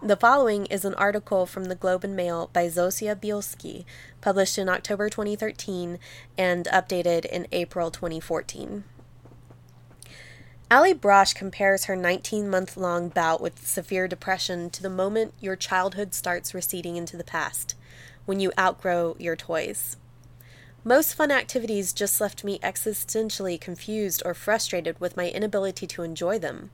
The 0.03 0.17
following 0.17 0.65
is 0.65 0.83
an 0.83 0.95
article 0.95 1.45
from 1.45 1.65
the 1.65 1.75
Globe 1.75 2.03
and 2.03 2.15
Mail 2.15 2.49
by 2.51 2.65
Zosia 2.67 3.15
Bielski, 3.15 3.85
published 4.19 4.57
in 4.57 4.67
October 4.67 5.09
2013 5.09 5.99
and 6.37 6.65
updated 6.65 7.23
in 7.25 7.47
April 7.51 7.91
2014. 7.91 8.83
Allie 10.69 10.93
Brosh 10.93 11.35
compares 11.35 11.85
her 11.85 11.95
19 11.95 12.49
month 12.49 12.75
long 12.75 13.09
bout 13.09 13.41
with 13.41 13.65
severe 13.65 14.07
depression 14.07 14.69
to 14.71 14.81
the 14.81 14.89
moment 14.89 15.33
your 15.39 15.55
childhood 15.55 16.13
starts 16.13 16.53
receding 16.53 16.97
into 16.97 17.15
the 17.15 17.23
past, 17.23 17.75
when 18.25 18.39
you 18.39 18.51
outgrow 18.57 19.15
your 19.19 19.35
toys. 19.35 19.97
Most 20.83 21.13
fun 21.13 21.29
activities 21.29 21.93
just 21.93 22.19
left 22.19 22.43
me 22.43 22.57
existentially 22.59 23.61
confused 23.61 24.23
or 24.25 24.33
frustrated 24.33 24.99
with 24.99 25.15
my 25.15 25.29
inability 25.29 25.85
to 25.85 26.01
enjoy 26.01 26.39
them. 26.39 26.71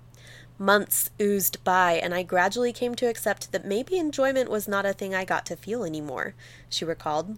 Months 0.58 1.10
oozed 1.22 1.62
by, 1.65 1.93
and 1.93 2.15
I 2.15 2.24
gradually 2.24 2.72
came 2.72 2.96
to 2.96 3.10
accept 3.10 3.52
that 3.52 3.65
maybe 3.65 3.98
enjoyment 3.98 4.50
was 4.50 4.65
not 4.65 4.86
a 4.86 4.93
thing 4.93 5.13
I 5.13 5.26
got 5.26 5.46
to 5.48 5.58
feel 5.58 5.84
anymore, 5.84 6.36
she 6.70 6.86
recalled. 6.86 7.38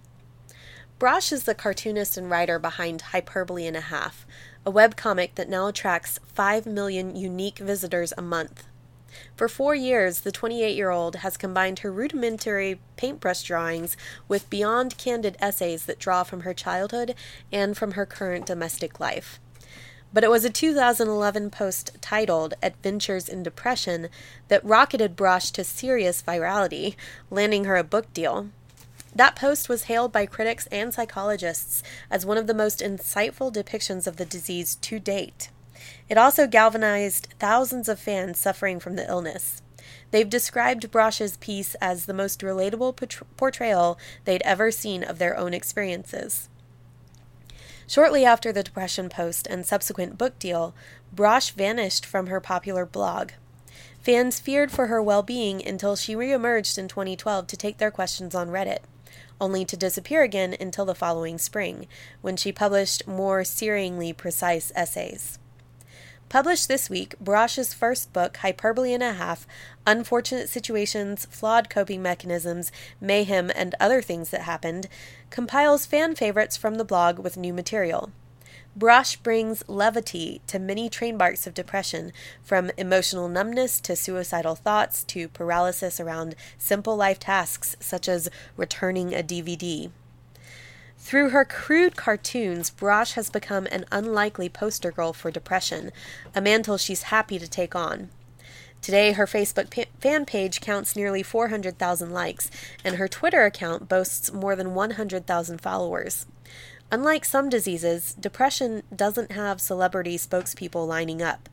Brosh 0.99 1.32
is 1.32 1.45
the 1.45 1.55
cartoonist 1.55 2.17
and 2.17 2.29
writer 2.29 2.60
behind 2.60 3.01
Hyperbole 3.01 3.65
and 3.65 3.75
a 3.75 3.82
Half, 3.82 4.27
a 4.63 4.71
webcomic 4.71 5.36
that 5.36 5.49
now 5.49 5.67
attracts 5.67 6.19
5 6.27 6.67
million 6.67 7.15
unique 7.15 7.58
visitors 7.58 8.13
a 8.15 8.21
month. 8.21 8.67
For 9.36 9.48
four 9.48 9.76
years, 9.76 10.22
the 10.22 10.32
28 10.32 10.76
year 10.76 10.89
old 10.89 11.17
has 11.17 11.38
combined 11.38 11.80
her 11.80 11.91
rudimentary 11.91 12.80
paintbrush 12.98 13.43
drawings 13.43 13.95
with 14.28 14.50
beyond 14.50 14.98
candid 14.98 15.38
essays 15.39 15.86
that 15.86 16.00
draw 16.00 16.24
from 16.24 16.41
her 16.41 16.54
childhood 16.54 17.15
and 17.52 17.78
from 17.78 17.91
her 17.91 18.06
current 18.06 18.45
domestic 18.45 19.00
life. 19.00 19.39
But 20.12 20.24
it 20.24 20.32
was 20.32 20.43
a 20.43 20.50
2011 20.50 21.52
post 21.52 21.91
titled 22.02 22.56
Adventures 22.63 23.30
in 23.30 23.43
Depression 23.43 24.10
that 24.48 24.65
rocketed 24.65 25.15
Brosh 25.15 25.52
to 25.52 25.63
serious 25.63 26.24
virality, 26.24 26.95
landing 27.30 27.65
her 27.65 27.76
a 27.76 27.84
book 27.84 28.12
deal. 28.13 28.50
That 29.15 29.36
post 29.36 29.69
was 29.69 29.84
hailed 29.84 30.12
by 30.12 30.26
critics 30.26 30.67
and 30.72 30.93
psychologists 30.93 31.84
as 32.10 32.26
one 32.26 32.38
of 32.38 32.48
the 32.48 32.54
most 32.54 32.80
insightful 32.80 33.54
depictions 33.54 34.08
of 34.08 34.17
the 34.17 34.26
disease 34.26 34.76
to 34.76 35.00
date. 35.00 35.50
It 36.08 36.18
also 36.18 36.48
galvanized 36.48 37.28
thousands 37.39 37.89
of 37.89 38.00
fans 38.00 38.38
suffering 38.38 38.80
from 38.80 38.96
the 38.96 39.08
illness. 39.08 39.62
They've 40.12 40.30
described 40.30 40.92
Brosh's 40.92 41.38
piece 41.38 41.76
as 41.76 42.06
the 42.06 42.13
most 42.13 42.42
relatable 42.42 42.96
portrayal 43.38 43.98
they'd 44.26 44.42
ever 44.44 44.72
seen 44.72 45.04
of 45.04 45.20
their 45.20 45.38
own 45.38 45.54
experiences. 45.54 46.50
Shortly 47.88 48.26
after 48.26 48.52
the 48.52 48.63
Depression 48.63 49.10
post 49.10 49.48
and 49.48 49.65
subsequent 49.65 50.18
book 50.18 50.38
deal, 50.38 50.76
Brosh 51.15 51.52
vanished 51.52 52.06
from 52.06 52.28
her 52.28 52.39
popular 52.39 52.86
blog. 52.86 53.32
Fans 54.02 54.39
feared 54.39 54.72
for 54.72 54.88
her 54.88 55.02
well 55.02 55.24
being 55.24 55.65
until 55.65 55.96
she 55.96 56.15
reemerged 56.15 56.78
in 56.78 56.88
2012 56.88 57.48
to 57.48 57.58
take 57.58 57.78
their 57.78 57.92
questions 57.92 58.36
on 58.36 58.50
Reddit 58.50 58.80
only 59.42 59.65
to 59.65 59.78
disappear 59.78 60.24
again 60.24 60.56
until 60.60 60.86
the 60.86 60.96
following 60.96 61.38
spring, 61.38 61.88
when 62.22 62.36
she 62.36 62.52
published 62.52 63.08
more 63.08 63.42
searingly 63.42 64.15
precise 64.15 64.72
essays. 64.76 65.38
Published 66.30 66.68
this 66.68 66.92
week, 66.92 67.15
Brosh's 67.24 67.74
first 67.74 68.13
book, 68.13 68.38
Hyperbole 68.38 68.94
and 68.94 69.02
a 69.02 69.13
Half 69.13 69.48
Unfortunate 69.88 70.48
Situations, 70.48 71.26
Flawed 71.32 71.72
Coping 71.72 72.04
Mechanisms, 72.04 72.72
Mayhem, 73.02 73.52
and 73.56 73.74
Other 73.80 74.00
Things 74.04 74.30
That 74.30 74.44
Happened, 74.44 74.88
compiles 75.32 75.88
fan 75.88 76.13
favorites 76.13 76.56
from 76.56 76.76
the 76.76 76.86
blog 76.86 77.18
with 77.18 77.36
new 77.36 77.52
material. 77.52 78.12
Brosh 78.78 79.22
brings 79.24 79.63
levity 79.68 80.42
to 80.46 80.60
many 80.60 80.88
train 80.88 81.18
marks 81.18 81.48
of 81.48 81.56
depression, 81.56 82.13
from 82.44 82.70
emotional 82.78 83.28
numbness 83.28 83.82
to 83.82 83.96
suicidal 83.96 84.54
thoughts 84.54 85.04
to 85.06 85.30
paralysis 85.30 86.00
around 86.00 86.36
simple 86.60 86.96
life 86.96 87.18
tasks 87.18 87.76
such 87.80 88.08
as 88.08 88.30
returning 88.56 89.15
a 89.15 89.24
DVD. 89.24 89.89
Through 91.10 91.32
her 91.32 91.43
crude 91.43 91.95
cartoons, 91.95 92.69
Brosh 92.69 93.13
has 93.13 93.32
become 93.32 93.65
an 93.72 93.86
unlikely 93.91 94.48
poster 94.48 94.91
girl 94.91 95.12
for 95.12 95.32
depression, 95.32 95.91
a 96.36 96.39
mantle 96.39 96.78
she's 96.78 97.10
happy 97.10 97.39
to 97.39 97.48
take 97.48 97.74
on. 97.74 98.12
Today, 98.80 99.13
her 99.13 99.26
Facebook 99.26 99.88
fan 100.00 100.26
page 100.28 100.62
counts 100.62 100.95
nearly 100.95 101.24
400,000 101.24 102.12
likes, 102.12 102.52
and 102.86 102.98
her 102.98 103.08
Twitter 103.08 103.43
account 103.43 103.89
boasts 103.89 104.32
more 104.32 104.56
than 104.56 104.76
100,000 104.76 105.60
followers. 105.60 106.28
Unlike 106.91 107.26
some 107.26 107.50
diseases, 107.50 108.13
depression 108.13 108.84
doesn't 108.95 109.32
have 109.32 109.60
celebrity 109.60 110.15
spokespeople 110.15 110.88
lining 110.88 111.24
up. 111.24 111.50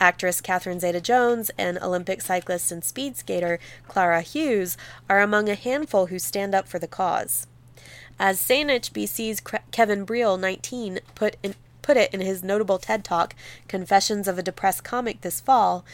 Actress 0.00 0.40
Catherine 0.40 0.80
Zeta 0.80 1.02
Jones 1.02 1.50
and 1.58 1.76
Olympic 1.82 2.22
cyclist 2.22 2.72
and 2.72 2.82
speed 2.82 3.18
skater 3.18 3.58
Clara 3.88 4.22
Hughes 4.22 4.78
are 5.06 5.20
among 5.20 5.50
a 5.50 5.54
handful 5.54 6.06
who 6.06 6.18
stand 6.18 6.54
up 6.54 6.66
for 6.66 6.78
the 6.78 6.88
cause. 6.88 7.46
As 8.18 8.40
Saanich 8.40 8.92
BC's 8.92 9.42
Kevin 9.70 10.06
Breel, 10.06 10.40
19, 10.40 11.00
put, 11.14 11.36
in, 11.42 11.54
put 11.82 11.98
it 11.98 12.14
in 12.14 12.22
his 12.22 12.42
notable 12.42 12.78
TED 12.78 13.04
Talk, 13.04 13.34
Confessions 13.68 14.26
of 14.26 14.38
a 14.38 14.42
Depressed 14.42 14.82
Comic, 14.82 15.20
this 15.20 15.38
fall, 15.38 15.84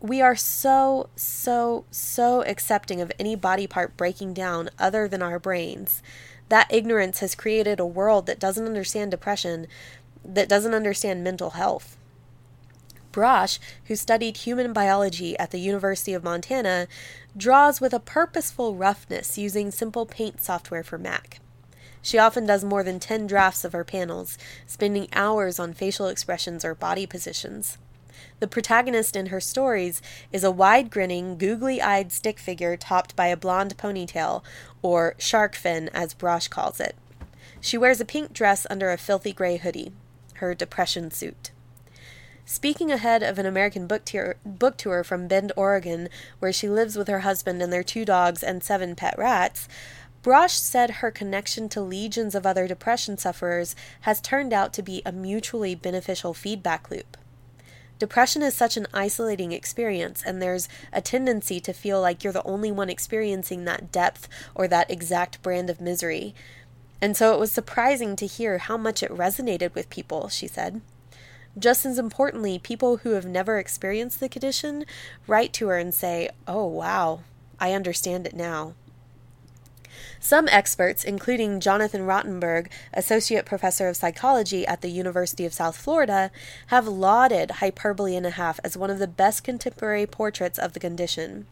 we 0.00 0.20
are 0.20 0.34
so, 0.34 1.08
so, 1.14 1.84
so 1.92 2.42
accepting 2.42 3.00
of 3.00 3.12
any 3.16 3.36
body 3.36 3.68
part 3.68 3.96
breaking 3.96 4.34
down 4.34 4.70
other 4.76 5.06
than 5.06 5.22
our 5.22 5.38
brains. 5.38 6.02
That 6.48 6.72
ignorance 6.72 7.20
has 7.20 7.36
created 7.36 7.78
a 7.78 7.86
world 7.86 8.26
that 8.26 8.40
doesn't 8.40 8.66
understand 8.66 9.12
depression, 9.12 9.68
that 10.24 10.48
doesn't 10.48 10.74
understand 10.74 11.22
mental 11.22 11.50
health. 11.50 11.96
Brosh, 13.12 13.60
who 13.84 13.94
studied 13.94 14.38
human 14.38 14.72
biology 14.72 15.38
at 15.38 15.52
the 15.52 15.60
University 15.60 16.12
of 16.12 16.24
Montana, 16.24 16.88
draws 17.36 17.80
with 17.80 17.92
a 17.92 18.00
purposeful 18.00 18.74
roughness 18.74 19.38
using 19.38 19.70
simple 19.70 20.06
paint 20.06 20.42
software 20.42 20.82
for 20.82 20.98
Mac. 20.98 21.38
She 22.02 22.18
often 22.18 22.44
does 22.46 22.64
more 22.64 22.82
than 22.82 22.98
10 22.98 23.28
drafts 23.28 23.64
of 23.64 23.72
her 23.72 23.84
panels, 23.84 24.36
spending 24.66 25.08
hours 25.12 25.58
on 25.58 25.72
facial 25.72 26.08
expressions 26.08 26.64
or 26.64 26.74
body 26.74 27.06
positions. 27.06 27.78
The 28.40 28.48
protagonist 28.48 29.14
in 29.14 29.26
her 29.26 29.40
stories 29.40 30.02
is 30.32 30.42
a 30.42 30.50
wide 30.50 30.90
grinning, 30.90 31.38
googly 31.38 31.80
eyed 31.80 32.10
stick 32.10 32.40
figure 32.40 32.76
topped 32.76 33.14
by 33.14 33.28
a 33.28 33.36
blonde 33.36 33.78
ponytail, 33.78 34.42
or 34.82 35.14
shark 35.16 35.54
fin 35.54 35.88
as 35.94 36.12
Brosh 36.12 36.50
calls 36.50 36.80
it. 36.80 36.96
She 37.60 37.78
wears 37.78 38.00
a 38.00 38.04
pink 38.04 38.32
dress 38.32 38.66
under 38.68 38.90
a 38.90 38.98
filthy 38.98 39.32
gray 39.32 39.56
hoodie, 39.58 39.92
her 40.34 40.54
depression 40.54 41.12
suit. 41.12 41.52
Speaking 42.44 42.90
ahead 42.90 43.22
of 43.22 43.38
an 43.38 43.46
American 43.46 43.86
book 43.86 44.04
tour, 44.04 44.34
book 44.44 44.76
tour 44.76 45.04
from 45.04 45.28
Bend, 45.28 45.52
Oregon, 45.56 46.08
where 46.40 46.52
she 46.52 46.68
lives 46.68 46.96
with 46.96 47.06
her 47.06 47.20
husband 47.20 47.62
and 47.62 47.72
their 47.72 47.84
two 47.84 48.04
dogs 48.04 48.42
and 48.42 48.64
seven 48.64 48.96
pet 48.96 49.14
rats, 49.16 49.68
Brosh 50.22 50.56
said 50.56 50.90
her 50.90 51.10
connection 51.10 51.68
to 51.70 51.80
legions 51.80 52.36
of 52.36 52.46
other 52.46 52.68
depression 52.68 53.18
sufferers 53.18 53.74
has 54.02 54.20
turned 54.20 54.52
out 54.52 54.72
to 54.74 54.82
be 54.82 55.02
a 55.04 55.10
mutually 55.10 55.74
beneficial 55.74 56.32
feedback 56.32 56.90
loop. 56.90 57.16
Depression 57.98 58.42
is 58.42 58.54
such 58.54 58.76
an 58.76 58.86
isolating 58.92 59.52
experience, 59.52 60.22
and 60.24 60.40
there's 60.40 60.68
a 60.92 61.00
tendency 61.00 61.60
to 61.60 61.72
feel 61.72 62.00
like 62.00 62.22
you're 62.22 62.32
the 62.32 62.44
only 62.44 62.70
one 62.70 62.90
experiencing 62.90 63.64
that 63.64 63.90
depth 63.90 64.28
or 64.54 64.68
that 64.68 64.90
exact 64.90 65.42
brand 65.42 65.68
of 65.68 65.80
misery. 65.80 66.34
And 67.00 67.16
so 67.16 67.34
it 67.34 67.40
was 67.40 67.50
surprising 67.50 68.14
to 68.16 68.26
hear 68.26 68.58
how 68.58 68.76
much 68.76 69.02
it 69.02 69.10
resonated 69.10 69.74
with 69.74 69.90
people, 69.90 70.28
she 70.28 70.46
said. 70.46 70.80
Just 71.58 71.84
as 71.84 71.98
importantly, 71.98 72.58
people 72.58 72.98
who 72.98 73.10
have 73.10 73.26
never 73.26 73.58
experienced 73.58 74.20
the 74.20 74.28
condition 74.28 74.84
write 75.26 75.52
to 75.54 75.68
her 75.68 75.78
and 75.78 75.92
say, 75.92 76.30
Oh, 76.46 76.66
wow, 76.66 77.20
I 77.60 77.72
understand 77.72 78.26
it 78.26 78.34
now. 78.34 78.74
Some 80.24 80.46
experts, 80.52 81.02
including 81.02 81.58
Jonathan 81.58 82.02
Rottenberg, 82.02 82.68
Associate 82.94 83.44
Professor 83.44 83.88
of 83.88 83.96
Psychology 83.96 84.64
at 84.64 84.80
the 84.80 84.88
University 84.88 85.44
of 85.44 85.52
South 85.52 85.76
Florida, 85.76 86.30
have 86.68 86.86
lauded 86.86 87.50
Hyperbole 87.50 88.14
and 88.14 88.24
a 88.24 88.30
Half 88.30 88.60
as 88.62 88.76
one 88.76 88.88
of 88.88 89.00
the 89.00 89.08
best 89.08 89.42
contemporary 89.42 90.06
portraits 90.06 90.60
of 90.60 90.74
the 90.74 90.80
condition. 90.80 91.46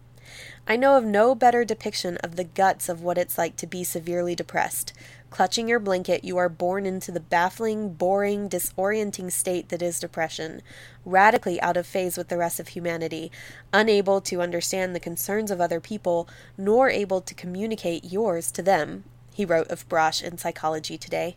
I 0.68 0.76
know 0.76 0.96
of 0.96 1.04
no 1.04 1.34
better 1.34 1.64
depiction 1.64 2.16
of 2.18 2.36
the 2.36 2.44
guts 2.44 2.88
of 2.88 3.02
what 3.02 3.18
it's 3.18 3.36
like 3.36 3.56
to 3.56 3.66
be 3.66 3.82
severely 3.82 4.36
depressed. 4.36 4.92
Clutching 5.30 5.68
your 5.68 5.78
blanket, 5.78 6.24
you 6.24 6.36
are 6.38 6.48
born 6.48 6.84
into 6.84 7.12
the 7.12 7.20
baffling, 7.20 7.94
boring, 7.94 8.48
disorienting 8.48 9.30
state 9.30 9.68
that 9.68 9.80
is 9.80 10.00
depression, 10.00 10.60
radically 11.04 11.60
out 11.60 11.76
of 11.76 11.86
phase 11.86 12.16
with 12.16 12.28
the 12.28 12.36
rest 12.36 12.58
of 12.58 12.68
humanity, 12.68 13.30
unable 13.72 14.20
to 14.20 14.42
understand 14.42 14.92
the 14.92 15.00
concerns 15.00 15.52
of 15.52 15.60
other 15.60 15.78
people, 15.78 16.28
nor 16.58 16.90
able 16.90 17.20
to 17.20 17.32
communicate 17.32 18.12
yours 18.12 18.50
to 18.50 18.60
them, 18.60 19.04
he 19.32 19.44
wrote 19.44 19.70
of 19.70 19.88
Brosh 19.88 20.20
in 20.20 20.36
Psychology 20.36 20.98
Today. 20.98 21.36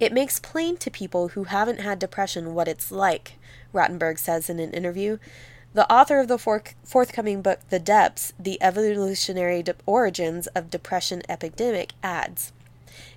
It 0.00 0.14
makes 0.14 0.40
plain 0.40 0.78
to 0.78 0.90
people 0.90 1.28
who 1.28 1.44
haven't 1.44 1.80
had 1.80 1.98
depression 1.98 2.54
what 2.54 2.66
it's 2.66 2.90
like, 2.90 3.38
Rottenberg 3.74 4.18
says 4.18 4.48
in 4.48 4.58
an 4.58 4.72
interview. 4.72 5.18
The 5.74 5.90
author 5.92 6.18
of 6.18 6.28
the 6.28 6.38
forthcoming 6.38 7.42
book, 7.42 7.60
The 7.68 7.78
Depths 7.78 8.32
The 8.38 8.60
Evolutionary 8.62 9.62
Origins 9.84 10.46
of 10.48 10.70
Depression 10.70 11.22
Epidemic, 11.28 11.92
adds 12.02 12.52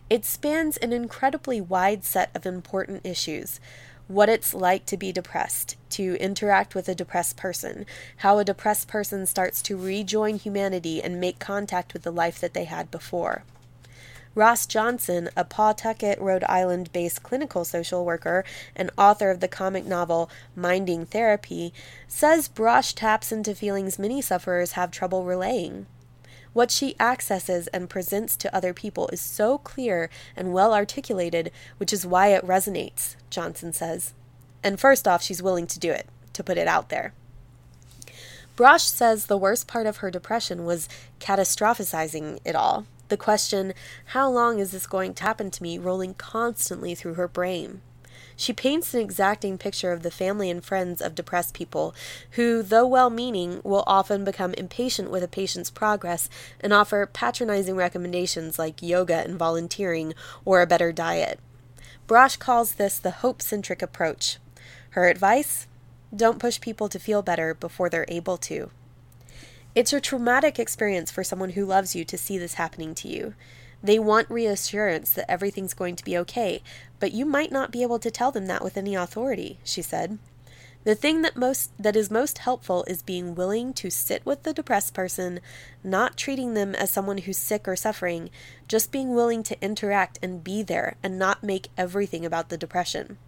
It 0.09 0.23
spans 0.23 0.77
an 0.77 0.93
incredibly 0.93 1.59
wide 1.59 2.03
set 2.03 2.29
of 2.35 2.45
important 2.45 3.05
issues 3.05 3.59
what 4.07 4.29
it's 4.29 4.53
like 4.53 4.85
to 4.85 4.97
be 4.97 5.11
depressed, 5.11 5.75
to 5.89 6.15
interact 6.19 6.75
with 6.75 6.87
a 6.87 6.93
depressed 6.93 7.35
person, 7.37 7.85
how 8.17 8.37
a 8.37 8.45
depressed 8.45 8.87
person 8.87 9.25
starts 9.25 9.61
to 9.63 9.75
rejoin 9.77 10.37
humanity 10.37 11.01
and 11.01 11.19
make 11.19 11.39
contact 11.39 11.93
with 11.93 12.03
the 12.03 12.11
life 12.11 12.39
that 12.39 12.53
they 12.53 12.65
had 12.65 12.91
before. 12.91 13.43
Ross 14.35 14.65
Johnson, 14.65 15.29
a 15.35 15.45
Pawtucket, 15.45 16.19
Rhode 16.19 16.43
Island 16.43 16.91
based 16.91 17.23
clinical 17.23 17.63
social 17.63 18.05
worker 18.05 18.43
and 18.75 18.91
author 18.97 19.31
of 19.31 19.39
the 19.39 19.47
comic 19.47 19.85
novel 19.85 20.29
Minding 20.55 21.05
Therapy, 21.05 21.73
says 22.07 22.49
Brosh 22.49 22.93
taps 22.93 23.31
into 23.31 23.55
feelings 23.55 23.97
many 23.97 24.21
sufferers 24.21 24.73
have 24.73 24.91
trouble 24.91 25.23
relaying. 25.23 25.87
What 26.55 26.71
she 26.71 26.95
accesses 27.01 27.67
and 27.67 27.89
presents 27.89 28.37
to 28.37 28.55
other 28.55 28.73
people 28.73 29.09
is 29.09 29.19
so 29.19 29.57
clear 29.57 30.09
and 30.37 30.53
well 30.53 30.73
articulated, 30.73 31.51
which 31.79 31.91
is 31.91 32.07
why 32.07 32.29
it 32.29 32.47
resonates, 32.47 33.17
Johnson 33.29 33.73
says. 33.73 34.13
And 34.63 34.79
first 34.79 35.05
off, 35.05 35.21
she's 35.21 35.43
willing 35.43 35.67
to 35.67 35.79
do 35.79 35.91
it, 35.91 36.07
to 36.31 36.45
put 36.45 36.57
it 36.57 36.69
out 36.69 36.87
there. 36.87 37.11
Brosh 38.55 38.87
says 38.87 39.25
the 39.25 39.37
worst 39.37 39.67
part 39.67 39.85
of 39.85 39.97
her 39.97 40.09
depression 40.09 40.63
was 40.63 40.87
catastrophizing 41.19 42.39
it 42.45 42.55
all 42.55 42.85
the 43.09 43.17
question, 43.17 43.73
how 44.05 44.29
long 44.29 44.59
is 44.59 44.71
this 44.71 44.87
going 44.87 45.13
to 45.15 45.23
happen 45.23 45.51
to 45.51 45.61
me, 45.61 45.77
rolling 45.77 46.13
constantly 46.13 46.95
through 46.95 47.15
her 47.15 47.27
brain. 47.27 47.81
She 48.35 48.53
paints 48.53 48.93
an 48.93 48.99
exacting 48.99 49.57
picture 49.57 49.91
of 49.91 50.03
the 50.03 50.11
family 50.11 50.49
and 50.49 50.63
friends 50.63 51.01
of 51.01 51.15
depressed 51.15 51.53
people 51.53 51.95
who, 52.31 52.61
though 52.61 52.85
well 52.85 53.09
meaning, 53.09 53.61
will 53.63 53.83
often 53.87 54.25
become 54.25 54.53
impatient 54.55 55.09
with 55.09 55.23
a 55.23 55.27
patient's 55.27 55.69
progress 55.69 56.29
and 56.59 56.73
offer 56.73 57.05
patronizing 57.05 57.75
recommendations 57.75 58.59
like 58.59 58.81
yoga 58.81 59.23
and 59.23 59.39
volunteering 59.39 60.13
or 60.43 60.61
a 60.61 60.67
better 60.67 60.91
diet. 60.91 61.39
Brosh 62.07 62.37
calls 62.37 62.73
this 62.73 62.99
the 62.99 63.11
hope 63.11 63.41
centric 63.41 63.81
approach. 63.81 64.37
Her 64.91 65.07
advice? 65.07 65.67
Don't 66.15 66.39
push 66.39 66.61
people 66.61 66.87
to 66.89 66.99
feel 66.99 67.21
better 67.21 67.53
before 67.53 67.89
they're 67.89 68.05
able 68.07 68.37
to. 68.37 68.69
It's 69.73 69.91
a 69.91 69.99
traumatic 69.99 70.59
experience 70.59 71.11
for 71.11 71.23
someone 71.23 71.51
who 71.51 71.65
loves 71.65 71.95
you 71.95 72.05
to 72.05 72.17
see 72.17 72.37
this 72.37 72.53
happening 72.53 72.95
to 72.95 73.07
you. 73.07 73.33
They 73.83 73.99
want 73.99 74.29
reassurance 74.29 75.11
that 75.13 75.29
everything's 75.29 75.73
going 75.73 75.95
to 75.97 76.03
be 76.03 76.17
okay, 76.19 76.63
but 77.05 77.13
you 77.13 77.23
might 77.23 77.51
not 77.51 77.69
be 77.69 77.83
able 77.83 77.99
to 77.99 78.09
tell 78.09 78.31
them 78.31 78.47
that 78.47 78.63
with 78.63 78.77
any 78.77 78.95
authority, 78.95 79.59
she 79.63 79.79
said. 79.79 80.17
The 80.85 80.95
thing 80.95 81.21
that 81.21 81.37
most 81.37 81.69
that 81.77 81.95
is 81.95 82.09
most 82.09 82.39
helpful 82.39 82.83
is 82.87 83.03
being 83.03 83.35
willing 83.35 83.73
to 83.73 83.91
sit 83.91 84.25
with 84.25 84.41
the 84.41 84.53
depressed 84.53 84.95
person, 84.95 85.39
not 85.83 86.17
treating 86.17 86.55
them 86.55 86.73
as 86.73 86.89
someone 86.89 87.19
who's 87.19 87.37
sick 87.37 87.67
or 87.67 87.75
suffering, 87.75 88.31
just 88.67 88.91
being 88.91 89.13
willing 89.13 89.43
to 89.43 89.63
interact 89.63 90.17
and 90.23 90.43
be 90.43 90.63
there 90.63 90.95
and 91.03 91.19
not 91.19 91.43
make 91.43 91.67
everything 91.77 92.25
about 92.25 92.49
the 92.49 92.57
depression. 92.57 93.19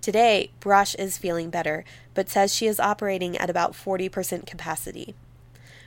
Today, 0.00 0.52
Brosh 0.60 0.94
is 0.96 1.18
feeling 1.18 1.50
better, 1.50 1.84
but 2.14 2.28
says 2.28 2.54
she 2.54 2.68
is 2.68 2.78
operating 2.78 3.36
at 3.36 3.50
about 3.50 3.72
40% 3.72 4.46
capacity. 4.46 5.16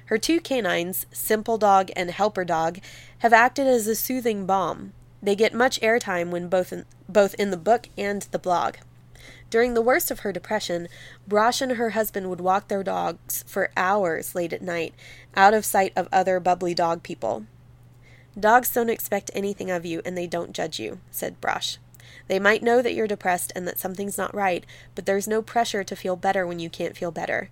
Her 0.07 0.17
two 0.17 0.41
canines, 0.41 1.05
Simple 1.13 1.57
Dog 1.57 1.91
and 1.95 2.11
Helper 2.11 2.43
Dog, 2.43 2.79
have 3.19 3.31
acted 3.31 3.67
as 3.67 3.87
a 3.87 3.95
soothing 3.95 4.45
balm. 4.45 4.91
They 5.21 5.35
get 5.35 5.53
much 5.53 5.79
airtime 5.81 6.29
when 6.29 6.49
both 6.49 6.71
in, 6.71 6.85
both 7.09 7.33
in 7.35 7.51
the 7.51 7.57
book 7.57 7.89
and 7.97 8.23
the 8.31 8.39
blog. 8.39 8.75
During 9.49 9.73
the 9.73 9.81
worst 9.81 10.11
of 10.11 10.19
her 10.19 10.31
depression, 10.31 10.87
Brosh 11.29 11.61
and 11.61 11.73
her 11.73 11.91
husband 11.91 12.29
would 12.29 12.41
walk 12.41 12.67
their 12.67 12.83
dogs 12.83 13.43
for 13.47 13.71
hours 13.77 14.35
late 14.35 14.53
at 14.53 14.61
night, 14.61 14.93
out 15.35 15.53
of 15.53 15.65
sight 15.65 15.93
of 15.95 16.09
other 16.11 16.39
bubbly 16.39 16.73
dog 16.73 17.03
people. 17.03 17.45
Dogs 18.37 18.73
don't 18.73 18.89
expect 18.89 19.31
anything 19.33 19.71
of 19.71 19.85
you 19.85 20.01
and 20.03 20.17
they 20.17 20.27
don't 20.27 20.51
judge 20.51 20.79
you, 20.79 20.99
said 21.09 21.39
Brosh. 21.39 21.77
They 22.27 22.39
might 22.39 22.63
know 22.63 22.81
that 22.81 22.93
you're 22.93 23.07
depressed 23.07 23.53
and 23.55 23.67
that 23.67 23.79
something's 23.79 24.17
not 24.17 24.35
right, 24.35 24.65
but 24.93 25.05
there's 25.05 25.27
no 25.27 25.41
pressure 25.41 25.83
to 25.83 25.95
feel 25.95 26.15
better 26.15 26.45
when 26.45 26.59
you 26.59 26.69
can't 26.69 26.97
feel 26.97 27.11
better. 27.11 27.49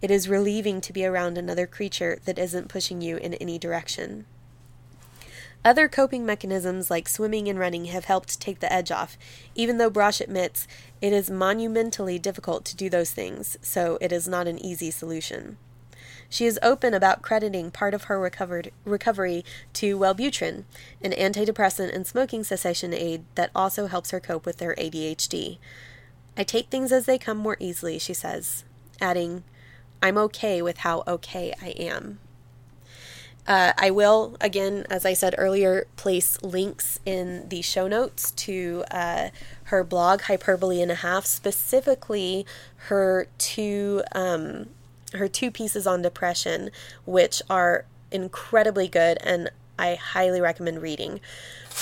It 0.00 0.10
is 0.10 0.28
relieving 0.28 0.80
to 0.80 0.92
be 0.92 1.04
around 1.04 1.38
another 1.38 1.66
creature 1.66 2.18
that 2.24 2.38
isn't 2.38 2.68
pushing 2.68 3.00
you 3.00 3.18
in 3.18 3.34
any 3.34 3.58
direction. 3.58 4.26
Other 5.64 5.88
coping 5.88 6.26
mechanisms 6.26 6.90
like 6.90 7.08
swimming 7.08 7.48
and 7.48 7.56
running 7.56 7.84
have 7.86 8.06
helped 8.06 8.40
take 8.40 8.58
the 8.58 8.72
edge 8.72 8.90
off, 8.90 9.16
even 9.54 9.78
though 9.78 9.90
Brosh 9.90 10.20
admits 10.20 10.66
it 11.00 11.12
is 11.12 11.30
monumentally 11.30 12.18
difficult 12.18 12.64
to 12.64 12.76
do 12.76 12.90
those 12.90 13.12
things, 13.12 13.56
so 13.62 13.96
it 14.00 14.10
is 14.10 14.26
not 14.26 14.48
an 14.48 14.58
easy 14.58 14.90
solution. 14.90 15.58
She 16.28 16.46
is 16.46 16.58
open 16.62 16.94
about 16.94 17.22
crediting 17.22 17.70
part 17.70 17.94
of 17.94 18.04
her 18.04 18.18
recovered, 18.18 18.72
recovery 18.84 19.44
to 19.74 19.98
Wellbutrin, 19.98 20.64
an 21.00 21.12
antidepressant 21.12 21.94
and 21.94 22.06
smoking 22.06 22.42
cessation 22.42 22.92
aid 22.92 23.24
that 23.36 23.50
also 23.54 23.86
helps 23.86 24.10
her 24.10 24.18
cope 24.18 24.46
with 24.46 24.58
her 24.60 24.74
ADHD. 24.76 25.58
I 26.36 26.42
take 26.42 26.70
things 26.70 26.90
as 26.90 27.06
they 27.06 27.18
come 27.18 27.36
more 27.36 27.58
easily, 27.60 27.98
she 28.00 28.14
says, 28.14 28.64
adding, 29.00 29.44
I'm 30.02 30.18
okay 30.18 30.60
with 30.60 30.78
how 30.78 31.04
okay 31.06 31.54
I 31.62 31.68
am. 31.68 32.18
Uh, 33.46 33.72
I 33.76 33.90
will, 33.90 34.36
again, 34.40 34.86
as 34.88 35.04
I 35.04 35.14
said 35.14 35.34
earlier, 35.36 35.86
place 35.96 36.40
links 36.42 37.00
in 37.04 37.48
the 37.48 37.60
show 37.60 37.88
notes 37.88 38.30
to 38.32 38.84
uh, 38.90 39.30
her 39.64 39.82
blog, 39.82 40.22
Hyperbole 40.22 40.80
and 40.80 40.92
a 40.92 40.96
Half, 40.96 41.26
specifically 41.26 42.46
her 42.88 43.26
two 43.38 44.02
um, 44.14 44.68
her 45.14 45.28
two 45.28 45.50
pieces 45.50 45.86
on 45.86 46.02
depression, 46.02 46.70
which 47.04 47.42
are 47.50 47.84
incredibly 48.10 48.88
good 48.88 49.18
and 49.22 49.50
I 49.78 49.96
highly 49.96 50.40
recommend 50.40 50.80
reading. 50.80 51.20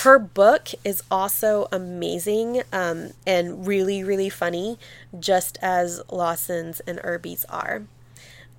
Her 0.03 0.19
book 0.19 0.69
is 0.85 1.03
also 1.11 1.69
amazing 1.71 2.63
um, 2.73 3.11
and 3.27 3.67
really, 3.67 4.03
really 4.03 4.31
funny, 4.31 4.79
just 5.19 5.59
as 5.61 6.01
Lawson's 6.11 6.81
and 6.81 7.01
Irby's 7.03 7.45
are. 7.47 7.83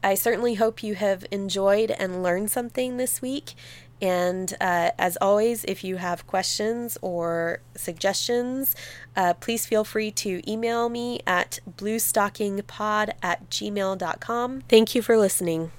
I 0.03 0.15
certainly 0.15 0.55
hope 0.55 0.83
you 0.83 0.95
have 0.95 1.25
enjoyed 1.31 1.91
and 1.91 2.23
learned 2.23 2.51
something 2.51 2.97
this 2.97 3.21
week. 3.21 3.53
And 4.01 4.51
uh, 4.59 4.91
as 4.97 5.15
always, 5.21 5.63
if 5.65 5.83
you 5.83 5.97
have 5.97 6.25
questions 6.25 6.97
or 7.03 7.61
suggestions, 7.75 8.75
uh, 9.15 9.35
please 9.35 9.67
feel 9.67 9.83
free 9.83 10.09
to 10.11 10.41
email 10.51 10.89
me 10.89 11.19
at 11.27 11.59
bluestockingpod 11.69 13.11
at 13.21 13.49
gmail.com. 13.51 14.61
Thank 14.67 14.95
you 14.95 15.03
for 15.03 15.17
listening. 15.17 15.69